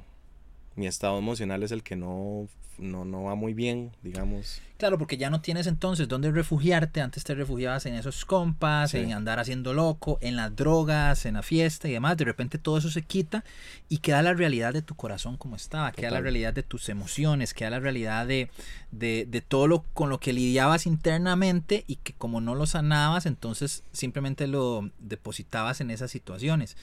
[0.76, 4.62] mi estado emocional es el que no, no, no va muy bien, digamos.
[4.78, 7.00] Claro, porque ya no tienes entonces dónde refugiarte.
[7.00, 11.44] Antes te refugiabas en esos compas, en andar haciendo loco, en las drogas, en la
[11.44, 12.18] fiesta y demás.
[12.18, 13.46] De repente todo eso se quita
[13.88, 17.54] y queda la realidad de tu corazón como estaba, queda la realidad de tus emociones,
[17.54, 18.50] queda la realidad de,
[18.92, 23.26] de, de, todo lo con lo que lidiabas internamente y que como no lo sanabas,
[23.26, 26.76] entonces simplemente lo depositabas en esas situaciones.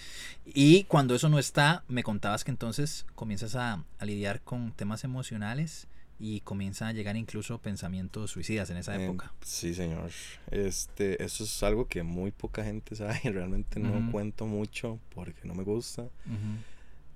[0.46, 5.04] Y cuando eso no está, me contabas que entonces comienzas a, a lidiar con temas
[5.04, 5.88] emocionales
[6.24, 9.32] y comienzan a llegar incluso pensamientos suicidas en esa época.
[9.44, 10.08] sí, señor.
[10.52, 15.40] Este, eso es algo que muy poca gente sabe y realmente no cuento mucho porque
[15.48, 16.06] no me gusta.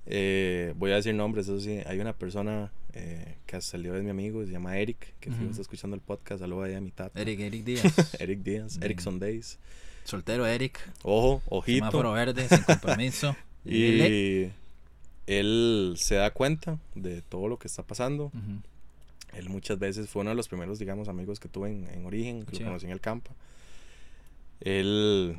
[0.07, 1.79] Eh, voy a decir nombres, eso sí.
[1.87, 5.95] Hay una persona eh, que salió de mi amigo, se llama Eric, que está escuchando
[5.95, 6.41] el podcast.
[6.41, 7.21] Saludos ahí a mi tata.
[7.21, 8.21] Eric, Eric Díaz.
[8.21, 9.61] Eric Díaz, Eric Days.
[10.03, 10.81] Soltero Eric.
[11.05, 11.77] Ojo, ojito.
[11.77, 13.37] Semáforo verde, sin compromiso.
[13.65, 14.51] y
[15.29, 18.33] él se da cuenta de todo lo que está pasando.
[19.37, 22.59] Él muchas veces fue uno de los primeros, digamos, amigos que tuve en, origen, que
[22.59, 23.33] lo conocí en el campo.
[24.61, 25.37] Él,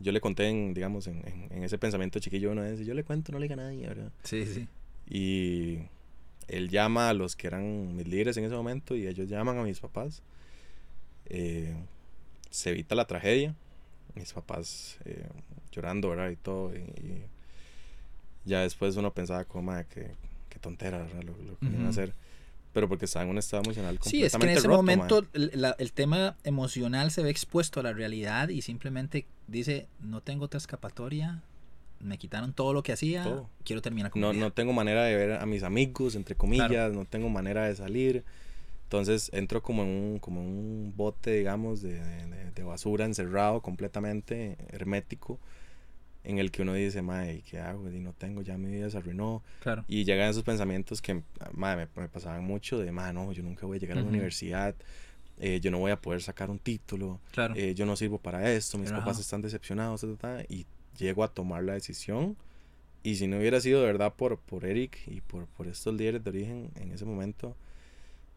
[0.00, 3.30] yo le conté, en, digamos, en, en, ese pensamiento chiquillo una vez, yo le cuento,
[3.32, 4.10] no le diga a nadie, ¿verdad?
[4.24, 4.66] Sí, sí.
[5.08, 5.78] Y
[6.48, 9.62] él llama a los que eran mis líderes en ese momento y ellos llaman a
[9.62, 10.22] mis papás.
[11.26, 11.74] Eh,
[12.50, 13.54] se evita la tragedia.
[14.14, 15.26] Mis papás eh,
[15.72, 16.30] llorando, ¿verdad?
[16.30, 16.74] Y todo.
[16.74, 17.22] Y,
[18.46, 20.10] ya después uno pensaba como, que,
[20.50, 21.22] qué tontera, ¿verdad?
[21.22, 22.12] Lo, que iban a hacer
[22.74, 25.92] pero porque estaba en un estado emocional completamente Sí, es que en ese momento el,
[25.92, 31.42] tema emocional se ve expuesto a la realidad y simplemente dice, no tengo otra escapatoria,
[32.00, 33.24] me quitaron todo lo que hacía,
[33.64, 37.04] quiero terminar con no, No tengo manera de ver a mis amigos, entre comillas, no
[37.06, 38.24] tengo manera de salir.
[38.82, 42.00] Entonces entro como en un, como un bote, digamos, de,
[42.54, 45.38] de basura encerrado completamente, hermético
[46.24, 47.90] en el que uno dice, madre, ¿qué hago?
[47.90, 49.42] Y no tengo, ya mi vida se arruinó.
[49.60, 49.84] Claro.
[49.88, 53.76] Y llegan esos pensamientos que, madre, me, pasaban mucho de, madre, no, yo nunca voy
[53.76, 54.74] a llegar a la universidad,
[55.38, 57.54] eh, yo no voy a poder sacar un título, claro.
[57.56, 60.04] Eh, yo no sirvo para esto, mis papás están decepcionados,
[60.48, 60.66] y
[60.98, 62.36] llego a tomar la decisión.
[63.02, 66.24] Y si no hubiera sido de verdad por, por Eric y por, por estos líderes
[66.24, 67.54] de origen en ese momento,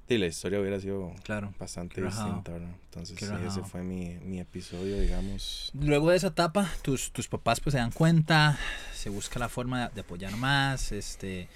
[0.10, 1.54] y la historia hubiera sido claro.
[1.60, 2.76] bastante distinta, ¿verdad?
[2.86, 5.72] Entonces, ese fue mi, mi, episodio, digamos.
[5.74, 8.58] Luego de esa etapa, tus, tus papás pues se dan cuenta,
[8.94, 11.50] se busca la forma de apoyar más, este,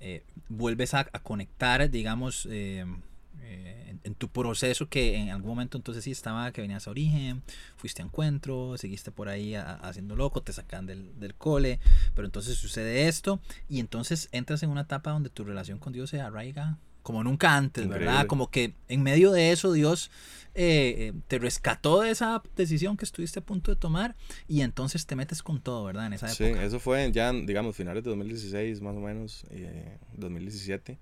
[0.00, 2.84] eh, vuelves a, a, conectar, digamos, eh,
[3.42, 7.42] eh, en, tu proceso que en algún momento entonces sí estaba que venías a origen,
[7.76, 11.80] fuiste a encuentro, seguiste por ahí haciendo loco, te sacan del, del, cole,
[12.14, 16.10] pero entonces sucede esto y entonces entras en una etapa donde tu relación con Dios
[16.10, 18.26] se arraiga como nunca antes, ¿verdad?
[18.26, 20.10] Como que en medio de eso Dios
[20.56, 24.16] eh, eh, te rescató de esa decisión que estuviste a punto de tomar
[24.48, 26.06] y entonces te metes con todo, ¿verdad?
[26.06, 26.60] En esa época.
[26.60, 30.98] Sí, eso fue ya, digamos, finales de 2016 más o menos, eh, 2017.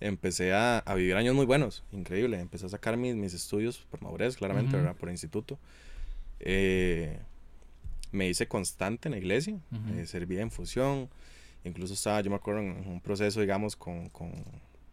[0.00, 2.38] Empecé a, a, vivir años muy buenos, increíble.
[2.38, 4.94] Empecé a sacar mis, mis estudios por madurez, claramente, ¿verdad?
[4.94, 5.58] Por instituto.
[6.38, 7.18] Eh,
[8.12, 9.58] me hice constante en la iglesia,
[10.04, 11.08] servía en fusión.
[11.64, 14.32] Incluso estaba, yo me acuerdo, en un proceso, digamos, con, con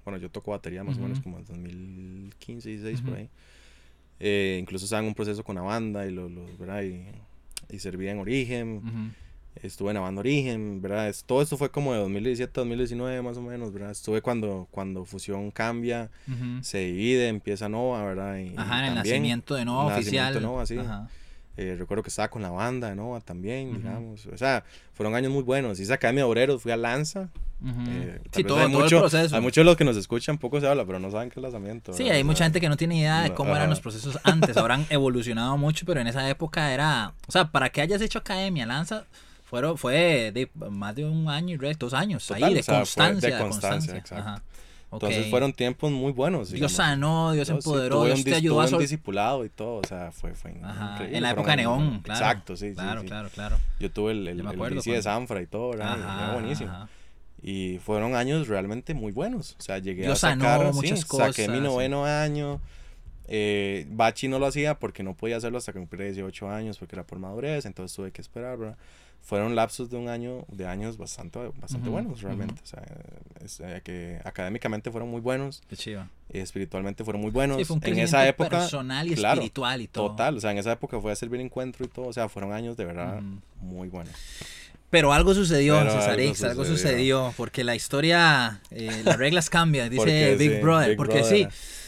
[0.07, 3.29] bueno, yo toco batería más o menos como en 2015, 16 por ahí.
[4.21, 6.81] Eh, incluso estaba en un proceso con la banda y, lo, ¿verdad?
[6.83, 7.03] y,
[7.69, 9.13] y servía en Origen.
[9.61, 11.13] Estuve en la banda Origen, ¿verdad?
[11.25, 13.91] todo esto fue como de 2017 2019 más o menos, ¿verdad?
[13.91, 16.09] Estuve cuando, cuando Fusión cambia,
[16.61, 18.37] se divide, empieza Nova, ¿verdad?
[18.37, 20.41] Y, Ajá, el nacimiento de Nova oficial.
[20.41, 20.77] Nova, sí.
[21.57, 24.27] Eh, recuerdo que estaba con la banda de Nova también, digamos.
[24.27, 25.79] O sea, fueron años muy buenos.
[25.79, 27.29] Hice Academia de Obreros, fui a Lanza.
[27.89, 29.35] eh, Sí, todo- hay, todo el mucho- proceso.
[29.35, 31.41] hay muchos de los que nos escuchan, poco se habla, pero no saben qué es
[31.43, 31.91] lanzamiento.
[31.93, 32.17] Sí, ¿verdad?
[32.17, 34.55] hay mucha gente que no tiene idea de no, cómo eran los procesos antes.
[34.57, 37.13] Habrán evolucionado mucho, pero en esa época era.
[37.27, 39.05] O sea, para que hayas hecho academia, Lanza,
[39.43, 42.27] fueron, fue de más de un año y dos años.
[42.27, 43.29] Total, ahí, de o sea, fue de constancia.
[43.37, 43.97] de constancia, constancia.
[43.97, 44.29] exacto.
[44.29, 44.43] Ajá.
[44.91, 46.51] Entonces fueron tiempos muy buenos.
[46.51, 50.11] Dios sanó, Dios sí, empoderó, tuve Dios te ayudó a discipulado y todo, o sea,
[50.11, 52.19] fue, fue Ajá, increíble, En la época Neón, claro.
[52.25, 53.07] Exacto, sí, sí, Claro, sí.
[53.07, 53.57] claro, claro.
[53.79, 56.01] Yo tuve el, el, el bici de Sanfra y todo, ¿verdad?
[56.01, 56.69] Ajá, era buenísimo.
[56.71, 56.89] ajá.
[57.41, 59.55] Y fueron años realmente muy buenos.
[59.59, 62.61] O sea, llegué Dios a sacar, sanó sí, muchas saqué mi cosas, noveno año.
[63.27, 66.95] Eh, Bachi no lo hacía porque no podía hacerlo hasta que cumplí 18 años porque
[66.95, 68.77] era por madurez, entonces tuve que esperar, ¿verdad?
[69.23, 72.61] Fueron lapsos de un año, de años bastante, bastante Ujú, buenos realmente.
[72.63, 72.81] O sea,
[73.43, 76.07] es, eh, que académicamente fueron muy buenos, Qué chiva.
[76.31, 77.57] y espiritualmente fueron muy buenos.
[77.57, 80.11] Sí, fue un en esa época, personal y claro, espiritual y todo.
[80.11, 82.53] total, o sea, en esa época fue a servir encuentro y todo, o sea, fueron
[82.53, 83.41] años de verdad Ujú.
[83.65, 84.13] muy buenos.
[84.89, 86.77] Pero algo sucedió, Pero César algo X, algo sucedió.
[86.77, 91.51] sucedió, porque la historia, eh, las reglas cambian, dice Big sí, Brother, Big porque Brother.
[91.51, 91.86] sí.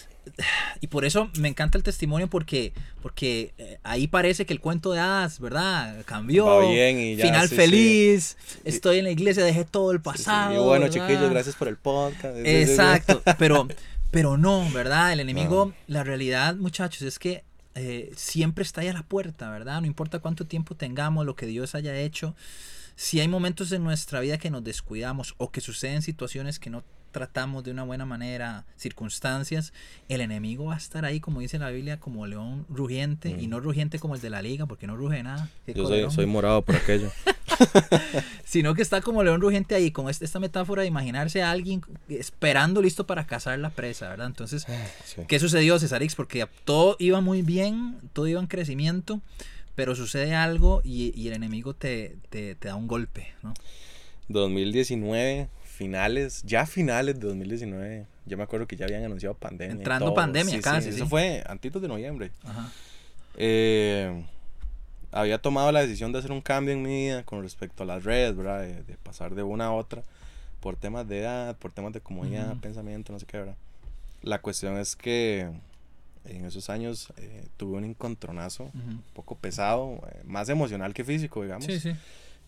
[0.82, 4.92] Y por eso me encanta el testimonio, porque, porque eh, ahí parece que el cuento
[4.92, 6.04] de hadas, ¿verdad?
[6.06, 6.46] Cambió.
[6.46, 7.56] Va bien y ya, final sí, sí.
[7.56, 10.04] feliz, estoy en la iglesia, dejé todo el sí.
[10.04, 10.54] pasado.
[10.54, 11.08] Y bueno, ¿verdad?
[11.08, 12.38] chiquillos, gracias por el podcast.
[12.44, 13.68] Exacto, pero,
[14.12, 15.14] pero no, ¿verdad?
[15.14, 17.44] El enemigo, la realidad, muchachos, es que
[17.76, 19.82] eh, siempre está ahí a la puerta, ¿verdad?
[19.82, 22.36] No importa cuánto tiempo tengamos, lo que Dios haya hecho.
[22.96, 26.84] Si hay momentos en nuestra vida que nos descuidamos o que suceden situaciones que no
[27.12, 29.74] tratamos de una buena manera, circunstancias,
[30.08, 33.50] el enemigo va a estar ahí, como dice la Biblia, como león rugiente, y Mm.
[33.50, 35.50] no rugiente como el de la liga, porque no ruge nada.
[35.68, 37.12] Yo soy, morado por aquello.
[38.46, 41.82] sino que está como león rugiente ahí, con este- esta metáfora de imaginarse a alguien
[42.08, 44.28] esperando listo para cazar la presa, ¿verdad?
[44.28, 44.66] Entonces,
[45.06, 45.22] Sí.
[45.28, 46.16] ¿qué sucedió, Cesarix?
[46.16, 49.22] Porque todo iba muy bien, todo iba en crecimiento,
[49.76, 53.54] pero sucede algo y, y el enemigo te, te, te da un golpe, ¿no?
[54.30, 58.06] 2019, finales, ya finales de 2019.
[58.26, 59.76] Yo me acuerdo que ya habían anunciado pandemia.
[59.78, 60.16] Entrando todo.
[60.16, 60.98] pandemia Sí, casi, sí.
[60.98, 62.32] Eso fue antitos de noviembre.
[62.44, 62.70] Ajá.
[63.38, 64.26] Eh,
[65.14, 68.04] había tomado la decisión de hacer un cambio en mi vida con respecto a las
[68.04, 68.60] redes, ¿verdad?
[68.62, 70.04] De, de pasar de una a otra
[70.60, 72.60] por temas de edad, por temas de comodidad, Ujú.
[72.60, 73.56] pensamiento, no sé qué, ¿verdad?
[74.22, 75.48] La cuestión es que
[76.26, 78.78] en esos años eh, tuve un encontronazo Ujú.
[78.90, 81.94] un poco pesado, eh, más emocional que físico, digamos, Sí, sí.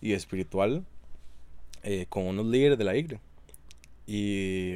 [0.01, 0.83] y espiritual
[1.83, 3.21] eh, con unos líderes de la iglesia.
[4.07, 4.75] Y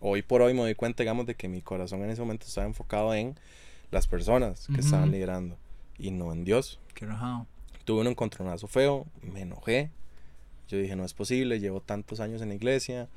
[0.00, 2.66] hoy por hoy me doy cuenta, digamos, de que mi corazón en ese momento estaba
[2.66, 3.34] enfocado en
[3.90, 4.80] las personas que Ujú.
[4.82, 5.56] estaban liderando
[5.98, 6.78] y no en Dios.
[6.94, 7.46] Qué rajado.
[7.84, 9.90] Tuve un encontronazo feo, me enojé.
[10.68, 13.08] Yo dije, no es posible, llevo tantos años en la iglesia,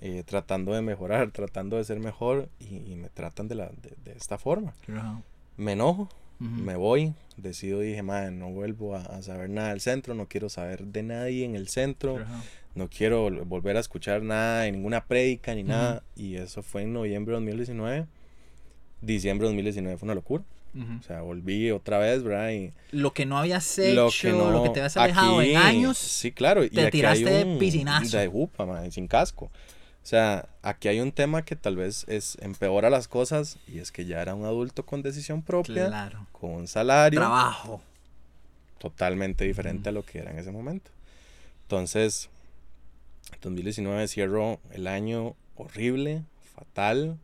[0.00, 3.94] eh, tratando de mejorar, tratando de ser mejor, y, y me tratan de, la, de,
[4.04, 4.74] de esta forma.
[4.86, 5.22] Qué rajado.
[5.56, 6.08] Me enojo,
[6.42, 10.48] Me voy, decido, dije, madre, no vuelvo a, a saber nada del centro, no quiero
[10.48, 12.18] saber de nadie en el centro,
[12.74, 16.02] no quiero vol- volver a escuchar nada, ninguna prédica ni nada.
[16.16, 18.06] Y eso fue en noviembre de 2019.
[19.00, 20.44] Diciembre de 2019 fue una locura.
[20.74, 22.50] O sea, volví otra vez, ¿verdad?
[22.50, 23.94] Y Lo que no habías hecho,
[24.30, 25.98] lo lo que te habías alejado aquí- en años.
[25.98, 26.62] Sí, claro.
[26.70, 28.16] te tiraste de piscinazo.
[28.16, 29.50] De upa, mae, sin casco.
[30.02, 33.92] O sea, aquí hay un tema que tal vez es empeora las cosas y es
[33.92, 36.26] que ya era un adulto con decisión propia, Claro.
[36.32, 37.80] con un salario Trabajo.
[38.78, 40.90] totalmente diferente a lo que era en ese momento.
[41.62, 42.28] Entonces,
[43.40, 47.16] 2019 cierro el año horrible, fatal.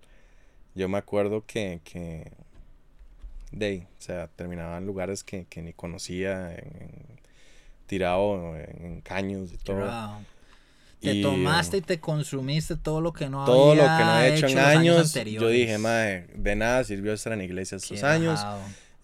[0.76, 2.30] Yo me acuerdo que, que
[3.50, 7.18] de ahí, o sea, terminaba en lugares que, que ni conocía, en- en-
[7.88, 10.20] tirado en, en caños y todo.
[11.00, 14.20] Te Y, tomaste y te consumiste todo lo que no todo lo que había no
[14.20, 18.02] he hecho en años, yo dije, madre, de nada sirvió estar en iglesia Qué estos
[18.02, 18.40] años.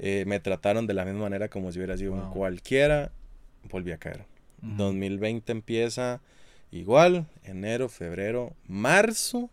[0.01, 2.33] Eh, me trataron de la misma manera como si hubiera sido un Wow.
[2.33, 3.13] cualquiera.
[3.71, 4.25] Volví a caer.
[4.63, 4.75] Ujú.
[4.77, 6.21] 2020 empieza
[6.73, 9.49] igual, enero, febrero, marzo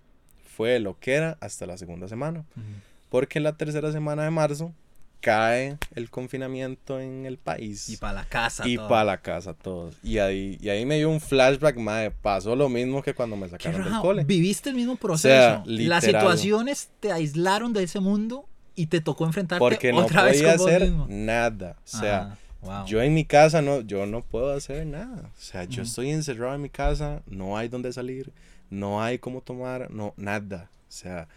[0.58, 2.40] fue lo que era hasta la segunda semana.
[2.58, 2.66] Ujú.
[3.10, 4.74] Porque en la tercera semana de marzo
[5.22, 7.88] cae el confinamiento en el país.
[7.90, 8.68] Y para la casa.
[8.68, 9.96] Y para la casa todos.
[10.04, 12.12] Y ahí, y ahí me dio un flashback, madre.
[12.12, 14.24] Pasó lo mismo que cuando me sacaron del cole.
[14.24, 15.28] Viviste el mismo proceso.
[15.30, 20.24] sea, Las situaciones te aislaron de ese mundo y te tocó enfrentarte Porque no otra
[20.24, 21.06] vez podía con vos hacer mismo.
[21.10, 21.78] nada.
[21.86, 22.86] O sea, Ajá, wow.
[22.86, 25.30] Yo en mi casa no, yo no puedo hacer nada.
[25.38, 28.32] O sea, yo estoy encerrado en mi casa, no hay donde salir,
[28.70, 30.70] no hay cómo tomar, no, nada.
[30.90, 31.28] O sea,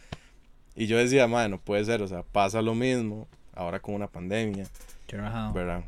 [0.74, 4.08] y yo decía, madre, no puede ser, o sea, pasa lo mismo ahora con una
[4.08, 4.66] pandemia.
[5.52, 5.84] ¿verdad?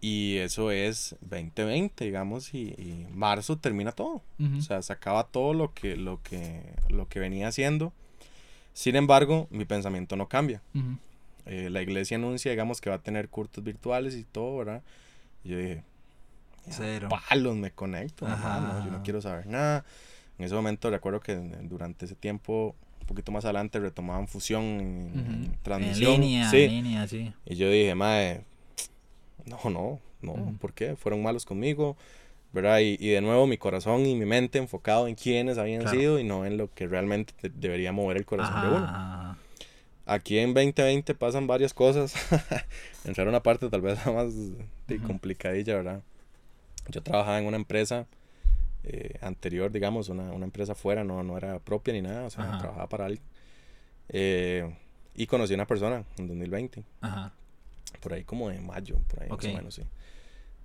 [0.00, 4.22] Y eso es 2020, digamos, y, y marzo termina todo.
[4.38, 4.58] Ujú.
[4.58, 7.92] O sea, se acaba todo lo que, lo que, lo que venía haciendo.
[8.72, 10.62] Sin embargo, mi pensamiento no cambia.
[10.74, 10.98] Ujú.
[11.46, 14.82] eh, la iglesia anuncia, digamos, que va a tener cultos virtuales y todo, ¿verdad?
[15.44, 15.82] Y yo dije,
[16.68, 17.08] Cero.
[17.08, 18.84] palos, me conecto, Ajá, ¿no?
[18.84, 19.84] yo no quiero saber nada.
[20.38, 22.74] En ese momento recuerdo que durante ese tiempo,
[23.06, 26.14] un poquito más adelante, retomaban fusión transmisión.
[26.14, 26.62] En línea, sí.
[26.62, 27.32] en línea, sí.
[27.44, 28.40] Y yo dije, mae,
[29.44, 30.56] no, no, no, Ujú.
[30.56, 30.96] ¿por qué?
[30.96, 31.96] Fueron malos conmigo,
[32.52, 32.80] ¿verdad?
[32.80, 35.96] Y, y de nuevo mi corazón y mi mente enfocado en quiénes habían Claro.
[35.96, 38.84] sido y no en lo que realmente de- debería mover el corazón de uno.
[38.84, 39.38] ajá.
[40.08, 42.14] Aquí en 2020 pasan varias cosas.
[43.04, 44.32] Entrar a una parte tal vez la más
[45.06, 46.02] complicadilla, ¿verdad?
[46.88, 48.06] Yo trabajaba en una empresa
[48.86, 52.44] eh, anterior, digamos, una, una empresa fuera, no, no era propia ni nada, o sea,
[52.44, 52.58] Ajá.
[52.58, 53.24] trabajaba para alguien.
[54.08, 54.74] Eh,
[55.14, 57.32] y conocí a una persona en 2020, Ajá.
[58.00, 59.42] por ahí como de mayo, por ahí Ok.
[59.44, 59.82] más o menos, sí.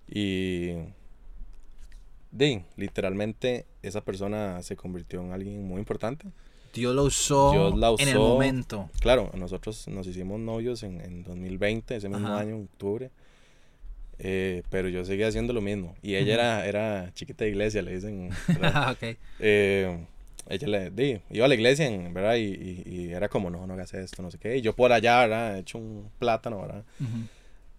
[0.07, 0.73] Y
[2.31, 6.27] de, literalmente esa persona se convirtió en alguien muy importante.
[6.73, 8.89] Dios lo usó, Dios la en el momento.
[8.99, 12.39] Claro, nosotros nos hicimos novios en, en 2020, ese mismo Ajá.
[12.39, 13.11] año, en octubre.
[14.23, 15.95] Eh, pero yo seguía haciendo lo mismo.
[16.03, 18.29] Y ella era, era chiquita de iglesia, le dicen.
[18.47, 18.91] ¿verdad?
[18.91, 19.17] ok.
[19.39, 20.05] Eh,
[20.47, 22.35] ella le, di, iba a la iglesia, ¿verdad?
[22.35, 24.57] Y, y- y era como, no, no hagas esto, no sé qué.
[24.57, 25.57] Y yo por allá, ¿verdad?
[25.57, 26.83] He hecho un plátano, ¿verdad?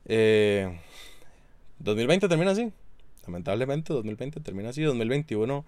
[0.06, 0.68] Eh,
[1.78, 2.72] 2020 termina así.
[3.26, 4.82] Lamentablemente, 2020 termina así.
[4.82, 5.64] 2021,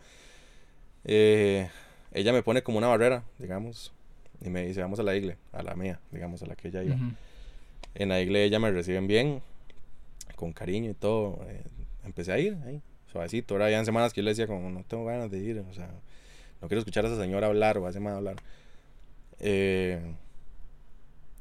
[1.04, 1.68] eh,
[2.12, 3.92] ella me pone como una barrera, digamos.
[4.44, 6.82] Y me dice, vamos a la iglesia, a la mía, digamos, a la que ella
[6.82, 6.96] iba.
[6.96, 7.12] Ujú.
[7.94, 9.40] En la iglesia ella me reciben bien,
[10.44, 11.40] con cariño y todo.
[11.48, 11.62] eh,
[12.04, 12.80] empecé a ir ahí,
[13.10, 13.54] suavecito.
[13.54, 15.88] Ahora habían semanas que yo le decía como, no tengo ganas de ir, o sea,
[16.60, 18.36] no quiero escuchar a esa señora hablar o a ese man hablar.
[19.40, 20.00] Eh,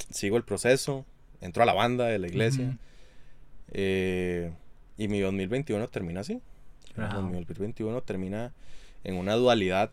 [0.10, 1.06] sigo el proceso,
[1.42, 2.66] entro a la banda de la iglesia.
[2.66, 2.78] Ujú.
[3.72, 4.52] eh,
[4.98, 6.40] y mi 2021 termina así.
[6.96, 7.22] Ajá.
[7.22, 8.54] Mi 2021 termina
[9.04, 9.92] en una dualidad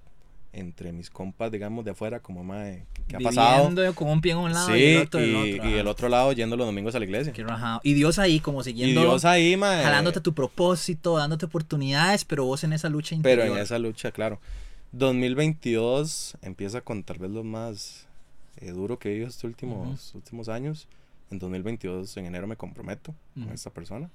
[0.53, 3.95] entre mis compas, digamos, de afuera, como, mae, ¿qué ha pasado?
[3.95, 5.49] Con un pie en un lado Sí, y el otro y, del otro.
[5.49, 5.81] y ajá.
[5.81, 7.33] el otro lado yendo los domingos a la iglesia.
[7.33, 7.47] Qué.
[7.85, 9.83] Y Dios ahí como Y siguiendo, Dios ahí, mae.
[9.85, 13.45] jalándote tu propósito, dándote oportunidades, pero vos en esa lucha interior.
[13.47, 14.41] Pero en esa lucha, claro.
[14.93, 18.09] 2022 empieza con tal vez lo más
[18.57, 20.89] eh, duro que he vivido estos últimos, últimos años.
[21.31, 24.11] En 2022, en enero, me comprometo con esta persona.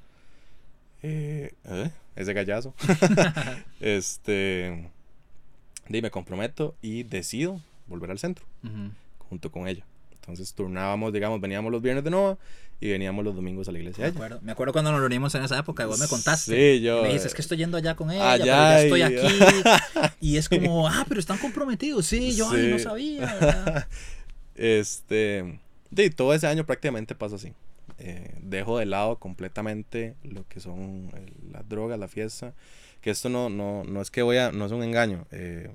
[1.01, 1.91] Eh, ¿eh?
[2.15, 2.73] Ese gallazo.
[3.79, 4.89] este.
[5.89, 8.91] Y me comprometo y decido volver al centro Ujú.
[9.29, 9.85] junto con ella.
[10.15, 12.39] Entonces turnábamos, digamos, veníamos los viernes de nuevo
[12.81, 14.03] y veníamos los domingos a la iglesia.
[14.05, 16.77] Me de acuerdo, me acuerdo cuando nos reunimos en esa época, vos me contaste.
[16.77, 17.03] Sí, yo.
[17.03, 20.15] me dices eh, que estoy yendo allá con ella, allá pero ya estoy y- aquí.
[20.21, 22.07] Y es como, ah, pero están comprometidos.
[22.07, 22.83] Sí, yo ay, no Sí.
[22.83, 23.25] sabía.
[23.39, 23.87] ¿verdad?
[24.55, 25.59] Este.
[25.91, 27.53] De todo ese año prácticamente pasa así.
[27.99, 32.53] Eh, dejo de lado completamente lo que son eh, las drogas, la fiesta.
[33.01, 34.51] Que esto no, no, no es que voy a.
[34.51, 35.25] No es un engaño.
[35.31, 35.69] eh,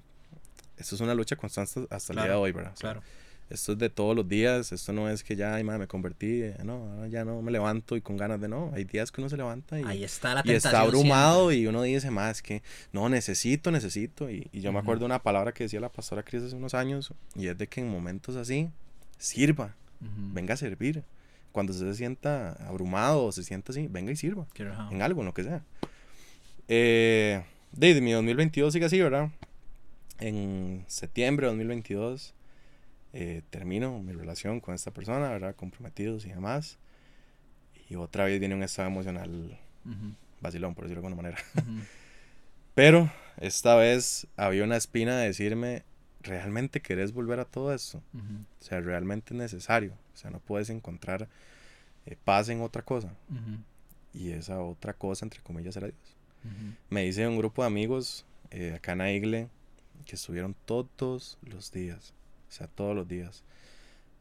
[0.77, 2.73] esto es una lucha constante hasta el día de Claro, hoy, ¿verdad?
[2.73, 3.03] O sea, Claro.
[3.51, 4.71] Esto es de todos los días.
[4.71, 6.41] Esto no es que ya, ay, madre, me convertí.
[6.43, 8.71] eh, no, ya no me levanto y con ganas de no.
[8.75, 9.85] Hay días que uno se levanta y.
[9.85, 11.57] Ahí está la Y está abrumado siempre.
[11.57, 14.31] y uno dice más que no necesito, necesito.
[14.31, 14.85] Y, y yo me Ujú.
[14.85, 17.67] acuerdo de una palabra que decía la pastora Cris hace unos años y es de
[17.67, 18.69] que en momentos así
[19.19, 20.33] sirva, Ujú.
[20.33, 21.03] venga a servir.
[21.53, 24.47] Cuando se sienta abrumado o se sienta así, venga y sirva
[24.91, 25.65] en algo, en lo que sea.
[26.69, 29.31] Eh, de, mi 2022 sigue así, ¿verdad?
[30.19, 32.35] En septiembre de 2022
[33.13, 35.57] eh, termino mi relación con esta persona, ¿verdad?
[35.57, 36.79] Comprometidos y demás.
[37.89, 41.43] Y otra vez viene un estado emocional Ujú, vacilón, por decirlo de alguna manera.
[41.57, 41.81] ujú.
[42.75, 45.83] Pero esta vez había una espina de decirme,
[46.23, 47.99] ¿realmente querés volver a todo esto?
[48.15, 49.95] Ujú, O sea, realmente es necesario.
[50.21, 51.29] O sea, no puedes encontrar
[52.05, 53.11] eh, paz en otra cosa.
[54.13, 56.17] Y esa otra cosa, entre comillas, era Dios.
[56.91, 59.49] Me hice un grupo de amigos eh, acá en la igle
[60.05, 62.13] que estuvieron todos los días.
[62.51, 63.43] O sea, todos los días.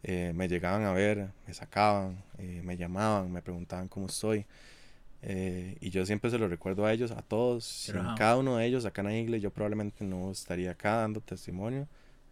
[0.04, 4.46] Eh, me llegaban a ver, me sacaban, eh, me llamaban, me preguntaban cómo estoy.
[5.22, 7.66] Eh, y yo siempre se lo recuerdo a ellos, a todos.
[7.66, 11.88] Sin cada uno de ellos acá en la yo probablemente no estaría acá dando testimonio,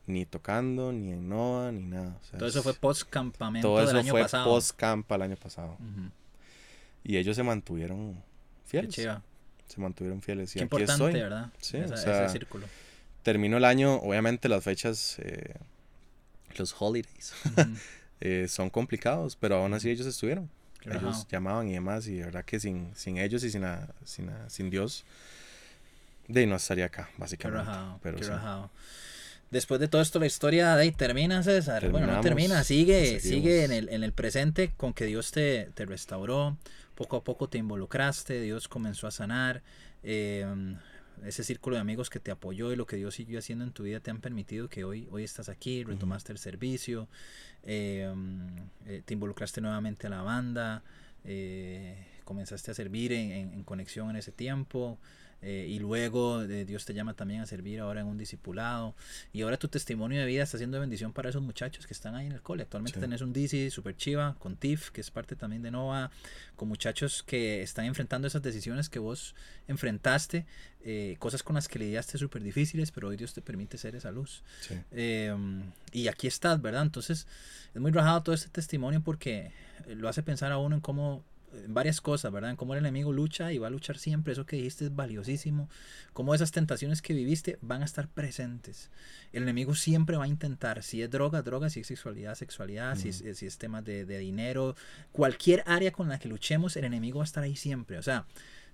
[0.07, 2.17] ni tocando, ni en Nova, ni nada.
[2.21, 4.45] O sea, Todo eso fue es- post campamento todo del eso año fue pasado.
[4.45, 5.77] post campa el año pasado.
[7.03, 8.93] Y ellos se mantuvieron Qué fieles.
[8.95, 9.21] chiva.
[9.67, 10.51] Se mantuvieron fieles.
[10.55, 11.21] Y Qué aquí importante, estoy.
[11.21, 11.51] ¿verdad?
[11.59, 12.65] Sí, Esa- o sea, ese círculo.
[13.23, 15.53] terminó el año, obviamente las fechas, eh,
[16.57, 17.33] los holidays,
[18.21, 20.49] eh, son complicados, pero aún así ellos estuvieron.
[20.79, 21.27] qué ellos rajado.
[21.29, 24.49] llamaban y demás, y de verdad que sin, sin ellos y sin, la- sin, la-
[24.49, 25.03] sin Dios,
[26.29, 27.65] de no estaría acá, Qué básicamente.
[27.65, 28.29] rajado, pero qué sí.
[29.51, 31.89] Después de todo esto, la historia de ahí termina, César.
[31.89, 35.85] bueno, no termina, sigue, sigue en el, en el presente con que Dios te, te
[35.85, 36.57] restauró.
[36.95, 39.61] Poco a poco te involucraste, Dios comenzó a sanar.
[40.03, 40.45] eh,
[41.25, 43.83] ese círculo de amigos que te apoyó y lo que Dios siguió haciendo en tu
[43.83, 47.07] vida te han permitido que hoy, hoy estás aquí, retomaste el servicio,
[47.63, 48.13] eh,
[48.85, 50.83] eh, te involucraste nuevamente a la banda,
[51.23, 54.97] eh, comenzaste a servir en, en, conexión en ese tiempo.
[55.41, 58.95] Eh, y luego eh, Dios te llama también a servir ahora en un discipulado.
[59.33, 62.25] Y ahora tu testimonio de vida está siendo bendición para esos muchachos que están ahí
[62.25, 62.63] en el cole.
[62.63, 66.11] Actualmente tenés un DC super chiva con TIF, que es parte también de Nova,
[66.55, 69.35] con muchachos que están enfrentando esas decisiones que vos
[69.67, 70.45] enfrentaste,
[70.83, 74.11] eh, cosas con las que lidiaste súper difíciles, pero hoy Dios te permite ser esa
[74.11, 74.43] luz.
[74.91, 76.81] Em, y aquí estás, ¿verdad?
[76.81, 77.27] Entonces
[77.73, 79.51] es muy rajado todo este testimonio porque
[79.87, 81.23] lo hace pensar a uno en cómo
[81.67, 82.51] varias cosas, ¿verdad?
[82.51, 84.33] En cómo el enemigo lucha y va a luchar siempre.
[84.33, 85.69] Eso que dijiste es valiosísimo.
[86.13, 88.89] Cómo esas tentaciones que viviste van a estar presentes.
[89.33, 93.09] El enemigo siempre va a intentar, si es droga, droga, si es sexualidad, sexualidad, si,
[93.09, 94.75] es, si es temas de, de, dinero,
[95.11, 97.97] cualquier área con la que luchemos, el enemigo va a estar ahí siempre.
[97.97, 98.25] O sea,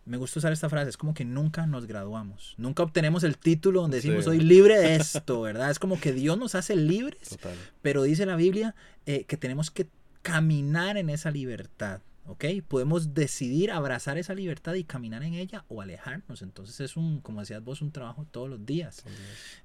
[0.06, 3.82] me gusta usar esta frase, es como que nunca nos graduamos, nunca obtenemos el título
[3.82, 5.72] donde decimos soy libre de esto, ¿verdad?
[5.72, 7.38] Es como que Dios nos hace libres,
[7.82, 9.88] pero dice la Biblia eh, que tenemos que
[10.22, 12.02] caminar en esa libertad.
[12.26, 12.46] ¿Ok?
[12.68, 16.42] Podemos decidir abrazar esa libertad y caminar en ella o alejarnos.
[16.42, 19.04] Entonces es un, como decías vos, un trabajo todos los días.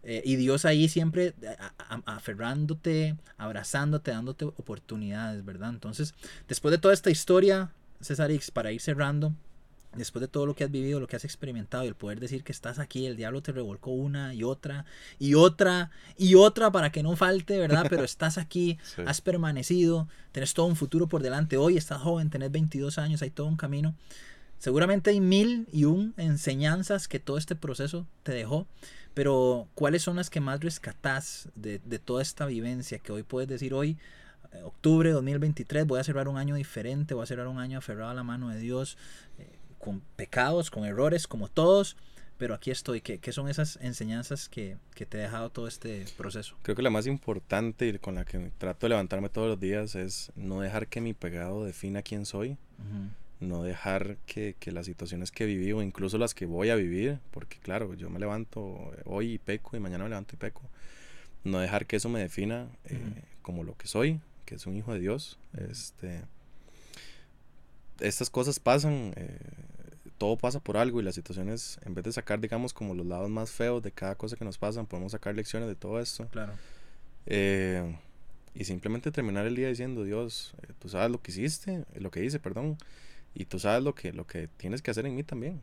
[0.03, 1.57] Eh, y Dios ahí siempre eh,
[2.05, 5.71] aferrándote, abrazándote, dándote oportunidades, ¿verdad?
[5.71, 6.15] Entonces,
[6.49, 9.35] después de toda esta historia, César X, para ir cerrando,
[9.99, 12.45] después de todo lo que has vivido, lo que has experimentado y el poder decir
[12.45, 14.85] que estás aquí, el diablo te revolcó una y otra
[15.19, 17.87] y otra y otra para que no falte, ¿verdad?
[17.91, 21.57] Pero estás aquí, has permanecido, tenés todo un futuro por delante.
[21.57, 23.95] Hoy estás joven, tenés 22 años, hay todo un camino.
[24.59, 28.67] Seguramente hay mil y un enseñanzas que todo este proceso te dejó,
[29.15, 33.49] pero ¿cuáles son las que más rescatás de, de toda esta vivencia que hoy puedes
[33.49, 33.97] decir hoy?
[34.53, 37.79] Eh, octubre de 2023 voy a cerrar un año diferente, voy a cerrar un año
[37.79, 38.97] aferrado a la mano de Dios,
[39.79, 41.97] con pecados, con errores, como todos,
[42.39, 43.01] pero aquí estoy.
[43.01, 46.57] ¿Qué, qué son esas enseñanzas que, que, te ha dejado todo este proceso?
[46.63, 49.95] Creo que la más importante y con la que trato de levantarme todos los días
[49.95, 52.57] es no dejar que mi pecado defina quién soy.
[53.41, 57.21] No dejar que, que, las situaciones que viví o incluso las que voy a vivir,
[57.31, 60.63] porque claro, yo me levanto hoy y peco y mañana me levanto y peco.
[61.45, 62.99] No dejar que eso me defina eh,
[63.43, 65.39] como lo que soy, que es un hijo de Dios.
[65.57, 66.23] Este,
[68.01, 69.39] estas cosas pasan, eh,
[70.19, 73.31] todo pasa por algo y las situaciones, en vez de sacar, digamos, como los lados
[73.31, 76.27] más feos de cada cosa que nos pasan, podemos sacar lecciones de todo esto.
[76.29, 76.53] Claro.
[77.27, 77.97] Eh,
[78.55, 82.25] y simplemente terminar el día diciendo, Dios, eh, tú sabes lo que hiciste, lo que
[82.25, 82.77] hice, perdón,
[83.35, 85.61] y tú sabes lo que, lo que tienes que hacer en mí también.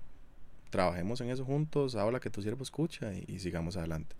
[0.69, 4.15] Trabajemos en eso juntos, habla que tu siervo escucha y, sigamos adelante.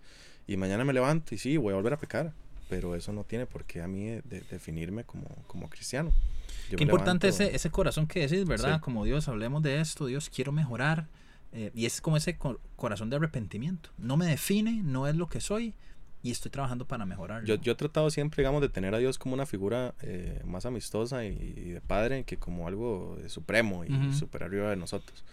[0.46, 2.32] Y mañana me levanto y sí, voy a volver a pecar,
[2.68, 6.12] pero eso no tiene por qué a mí definirme como, como cristiano.
[6.68, 8.80] Qué importante ese, ese corazón que decís, ¿verdad?
[8.80, 11.06] Como Dios, hablemos de esto, Dios, quiero mejorar.
[11.52, 12.36] Eh, y es como ese
[12.76, 13.90] corazón de arrepentimiento.
[13.98, 15.74] No me define, no es lo que soy
[16.22, 17.44] y estoy trabajando para mejorar.
[17.44, 20.66] Yo, yo, he tratado siempre, digamos, de tener a Dios como una figura eh, más
[20.66, 21.34] amistosa y,
[21.70, 25.24] de padre que como algo supremo y super arriba de nosotros.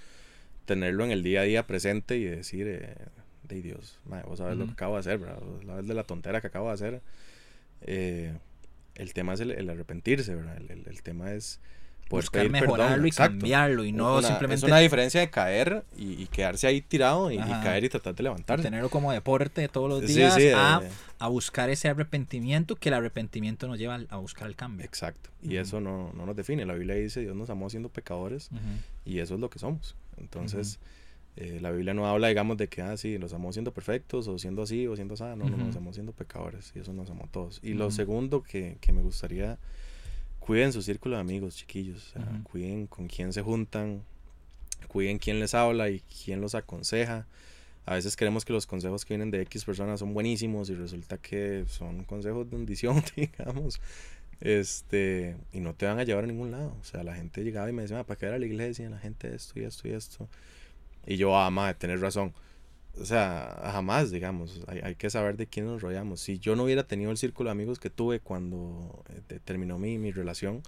[0.65, 2.95] Tenerlo en el día a día presente y decir, eh,
[3.43, 5.39] de Dios, vos sabes lo que acabo de hacer, ¿verdad?
[5.41, 7.01] Vos sabes de la tontera que acabo de hacer.
[7.85, 8.33] Eh,
[8.95, 10.57] el tema es el, arrepentirse, ¿verdad?
[10.57, 11.59] El, el, tema es
[12.09, 16.67] poder buscar mejorarlo y cambiarlo y no simplemente es una diferencia de caer y, quedarse
[16.67, 18.63] ahí tirado y, caer y tratar de levantarse.
[18.63, 20.81] tenerlo como deporte todos los días a,
[21.17, 24.85] a, buscar ese arrepentimiento que el arrepentimiento nos lleva a buscar el cambio.
[24.85, 25.29] Exacto.
[25.41, 26.65] Y eso no, no, nos define.
[26.65, 28.49] La Biblia dice Dios nos amó siendo pecadores
[29.05, 29.95] y eso es lo que somos.
[30.17, 30.79] Entonces
[31.35, 34.37] eh, la Biblia no habla, digamos, de que, ah, sí, los amó siendo perfectos o
[34.37, 35.23] siendo así o siendo así.
[35.23, 37.59] No, no, nos amó siendo pecadores y eso nos amó a todos.
[37.63, 39.57] Y lo segundo que, que, me gustaría,
[40.39, 42.13] cuiden su círculo de amigos, chiquillos.
[42.43, 44.03] Cuiden con quién se juntan,
[44.87, 47.25] cuiden quién les habla y quién los aconseja.
[47.85, 51.17] A veces creemos que los consejos que vienen de X personas son buenísimos y resulta
[51.17, 53.81] que son consejos de hundición, digamos.
[54.39, 56.75] Este, y no te van a llevar a ningún lado.
[56.79, 58.89] O sea, la gente llegaba y me decía, ah, ¿para qué era la iglesia?
[58.89, 60.29] La gente esto y esto y esto.
[61.05, 62.33] Y yo, ah, madre, tener razón.
[62.99, 66.21] O sea, jamás, digamos, hay, hay, que saber de quién nos rodeamos.
[66.21, 69.97] Si yo no hubiera tenido el círculo de amigos que tuve cuando eh, terminó mi,
[69.97, 70.61] mi relación,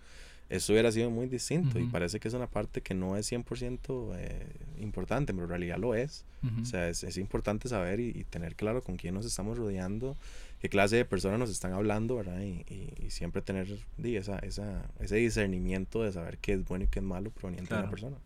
[0.49, 1.79] eso hubiera sido muy distinto.
[1.79, 4.47] Y parece que es una parte que no es 100% eh,
[4.79, 6.25] importante, pero en realidad lo es.
[6.61, 10.15] O sea, es, es importante saber y, tener claro con quién nos estamos rodeando,
[10.59, 12.39] qué clase de personas nos están hablando, ¿verdad?
[12.41, 12.63] Y,
[13.03, 13.67] y, siempre tener
[14.03, 17.79] esa, esa, ese discernimiento de saber qué es bueno y qué es malo proveniente de
[17.79, 18.17] una persona.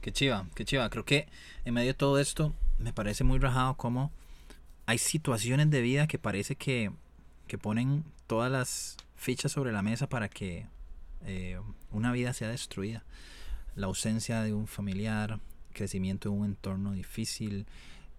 [0.00, 0.88] Qué chiva, qué chiva.
[0.90, 1.26] Creo que
[1.64, 4.12] en medio de todo esto me parece muy rajado como
[4.86, 6.92] hay situaciones de vida que parece que,
[7.46, 10.66] que ponen todas las fichas sobre la mesa para que
[11.26, 13.04] eh, una vida sea destruida.
[13.74, 15.40] La ausencia de un familiar,
[15.72, 17.66] crecimiento en un entorno difícil,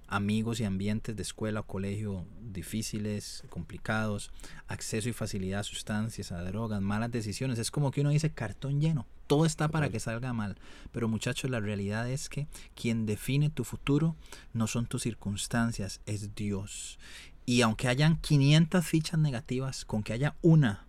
[0.07, 4.31] amigos y ambientes de escuela o colegio difíciles, complicados,
[4.67, 7.59] acceso y facilidad a sustancias, a drogas, malas decisiones.
[7.59, 9.05] Es como que uno dice cartón lleno.
[9.29, 10.57] Todo está para que salga mal.
[10.91, 14.15] Pero muchachos, la realidad es que quien define tu futuro
[14.53, 16.97] no son tus circunstancias, es Dios.
[17.45, 20.87] Y aunque hayan 500 fichas negativas, con que haya una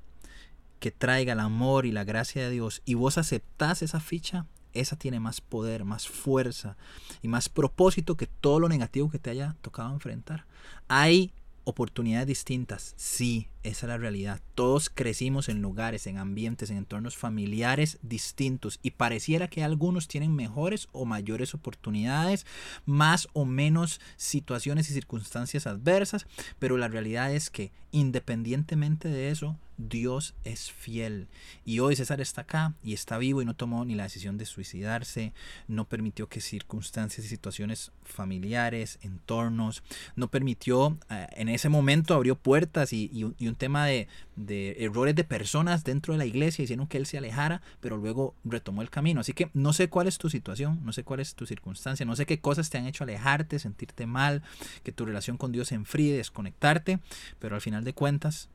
[0.78, 4.96] que traiga el amor y la gracia de Dios y vos aceptás esa ficha, esa
[4.96, 6.78] tiene más poder, más fuerza
[7.20, 10.46] y más propósito que todo lo negativo que te haya tocado enfrentar.
[10.88, 11.34] Hay
[11.64, 14.40] oportunidades distintas, sí, esa es la realidad.
[14.54, 20.34] Todos crecimos en lugares, en ambientes, en entornos familiares distintos y pareciera que algunos tienen
[20.34, 22.46] mejores o mayores oportunidades,
[22.86, 26.26] más o menos situaciones y circunstancias adversas,
[26.58, 29.56] pero la realidad es que independientemente de eso,
[29.88, 31.28] Dios es fiel.
[31.64, 34.46] Y hoy César está acá y está vivo y no tomó ni la decisión de
[34.46, 35.32] suicidarse,
[35.68, 39.82] no permitió que circunstancias y situaciones familiares, entornos,
[40.16, 44.76] no permitió, eh, en ese momento abrió puertas y, y, y un tema de, de,
[44.84, 48.82] errores de personas dentro de la iglesia hicieron que él se alejara, pero luego retomó
[48.82, 49.20] el camino.
[49.20, 52.16] Así que no sé cuál es tu situación, no sé cuál es tu circunstancia, no
[52.16, 54.42] sé qué cosas te han hecho alejarte, sentirte mal,
[54.82, 57.00] que tu relación con Dios se enfríe, desconectarte,
[57.38, 58.48] pero al final de cuentas,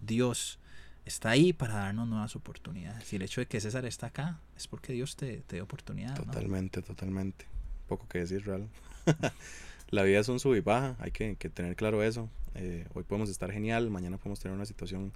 [0.00, 0.58] Dios
[1.04, 3.12] está ahí para darnos nuevas oportunidades.
[3.12, 6.14] Y el hecho de que César está acá es porque Dios te, te dio oportunidad.
[6.14, 6.86] Totalmente, ¿no?
[6.86, 7.46] totalmente.
[7.88, 8.68] Poco que decir, real.
[9.90, 12.30] la vida es un sub y baja, hay que, que tener claro eso.
[12.54, 15.12] Eh, hoy podemos estar genial, mañana podemos tener una situación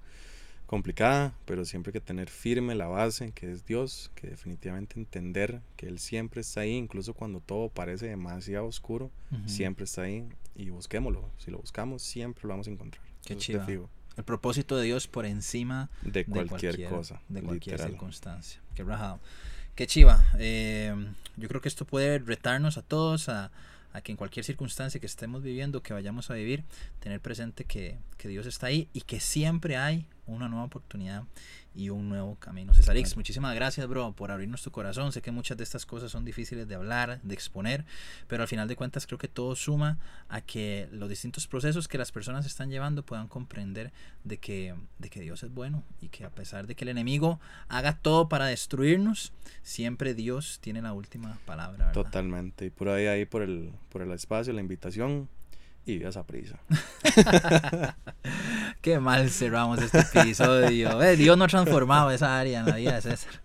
[0.65, 5.61] complicada, pero siempre hay que tener firme la base, que es Dios, que definitivamente entender
[5.75, 9.47] que Él siempre está ahí, incluso cuando todo parece demasiado oscuro, uh -huh.
[9.47, 11.27] siempre está ahí y busquémoslo.
[11.39, 13.03] Si lo buscamos, siempre lo vamos a encontrar.
[13.25, 13.89] Qué chido.
[14.15, 17.91] El propósito de Dios por encima de cualquier, de cualquier cosa, de cualquier literal.
[17.91, 18.61] circunstancia.
[18.75, 19.19] Qué rajado.
[19.75, 20.25] Qué chiva.
[20.37, 20.93] Eh,
[21.37, 23.49] yo creo que esto puede retarnos a todos a,
[24.01, 26.63] que en cualquier circunstancia que estemos viviendo, que vayamos a vivir,
[26.99, 31.23] tener presente que, que Dios está ahí y que siempre hay una nueva oportunidad
[31.75, 32.73] y un nuevo camino.
[32.73, 35.11] César X, muchísimas gracias, bro, por abrirnos tu corazón.
[35.11, 37.85] Sé que muchas de estas cosas son difíciles de hablar, de exponer,
[38.27, 41.97] pero al final de cuentas creo que todo suma a que los distintos procesos que
[41.97, 43.91] las personas están llevando puedan comprender
[44.23, 47.39] de que, de que Dios es bueno y que a pesar de que el enemigo
[47.67, 51.87] haga todo para destruirnos, siempre Dios tiene la última palabra.
[51.87, 51.93] ¿verdad?
[51.93, 52.65] Totalmente.
[52.65, 55.29] Y por ahí, ahí por el, por el espacio, la invitación,
[55.85, 56.59] y esa prisa.
[58.81, 61.01] Qué mal cerramos este episodio.
[61.09, 63.41] Eh, Dios no ha transformado esa área en la vida de César.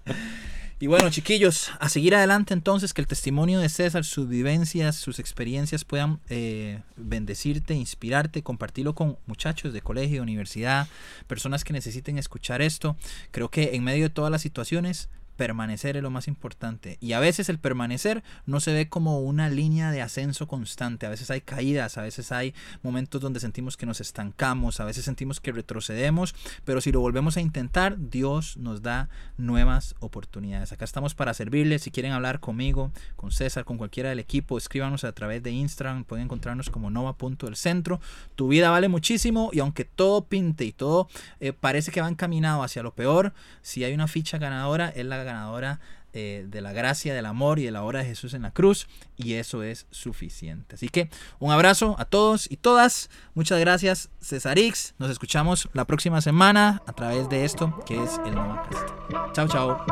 [0.78, 5.18] Y bueno, chiquillos, a seguir adelante entonces, que el testimonio de César, sus vivencias, sus
[5.18, 10.86] experiencias puedan eh, bendecirte, inspirarte, compartirlo con muchachos de colegio, universidad,
[11.26, 12.96] personas que necesiten escuchar esto.
[13.32, 16.98] Creo que en medio de todas las situaciones, permanecer es lo más importante.
[17.00, 21.06] Y a veces el permanecer no se ve como una línea de ascenso constante.
[21.06, 25.04] A veces hay caídas, a veces hay momentos donde sentimos que nos estancamos, a veces
[25.04, 30.72] sentimos que retrocedemos, pero si lo volvemos a intentar, Dios nos da nuevas oportunidades.
[30.72, 31.82] Acá estamos para servirles.
[31.82, 36.04] Si quieren hablar conmigo, con César, con cualquiera del equipo, escríbanos a través de Instagram.
[36.04, 38.00] Pueden encontrarnos como nova.elcentro.
[38.36, 41.08] Tu vida vale muchísimo y aunque todo pinte y todo
[41.40, 43.32] eh, parece que va encaminado hacia lo peor,
[43.62, 45.80] si hay una ficha ganadora, es la ganadora
[46.16, 48.86] eh, de la gracia, del amor y de la obra de Jesús en la cruz.
[49.16, 50.76] Y eso es suficiente.
[50.76, 51.10] Así que
[51.40, 53.10] un abrazo a todos y todas.
[53.34, 54.94] Muchas gracias, Cesarix.
[54.98, 58.88] Nos escuchamos la próxima semana a través de esto que es el Novacast.
[59.32, 59.84] Chao, chao.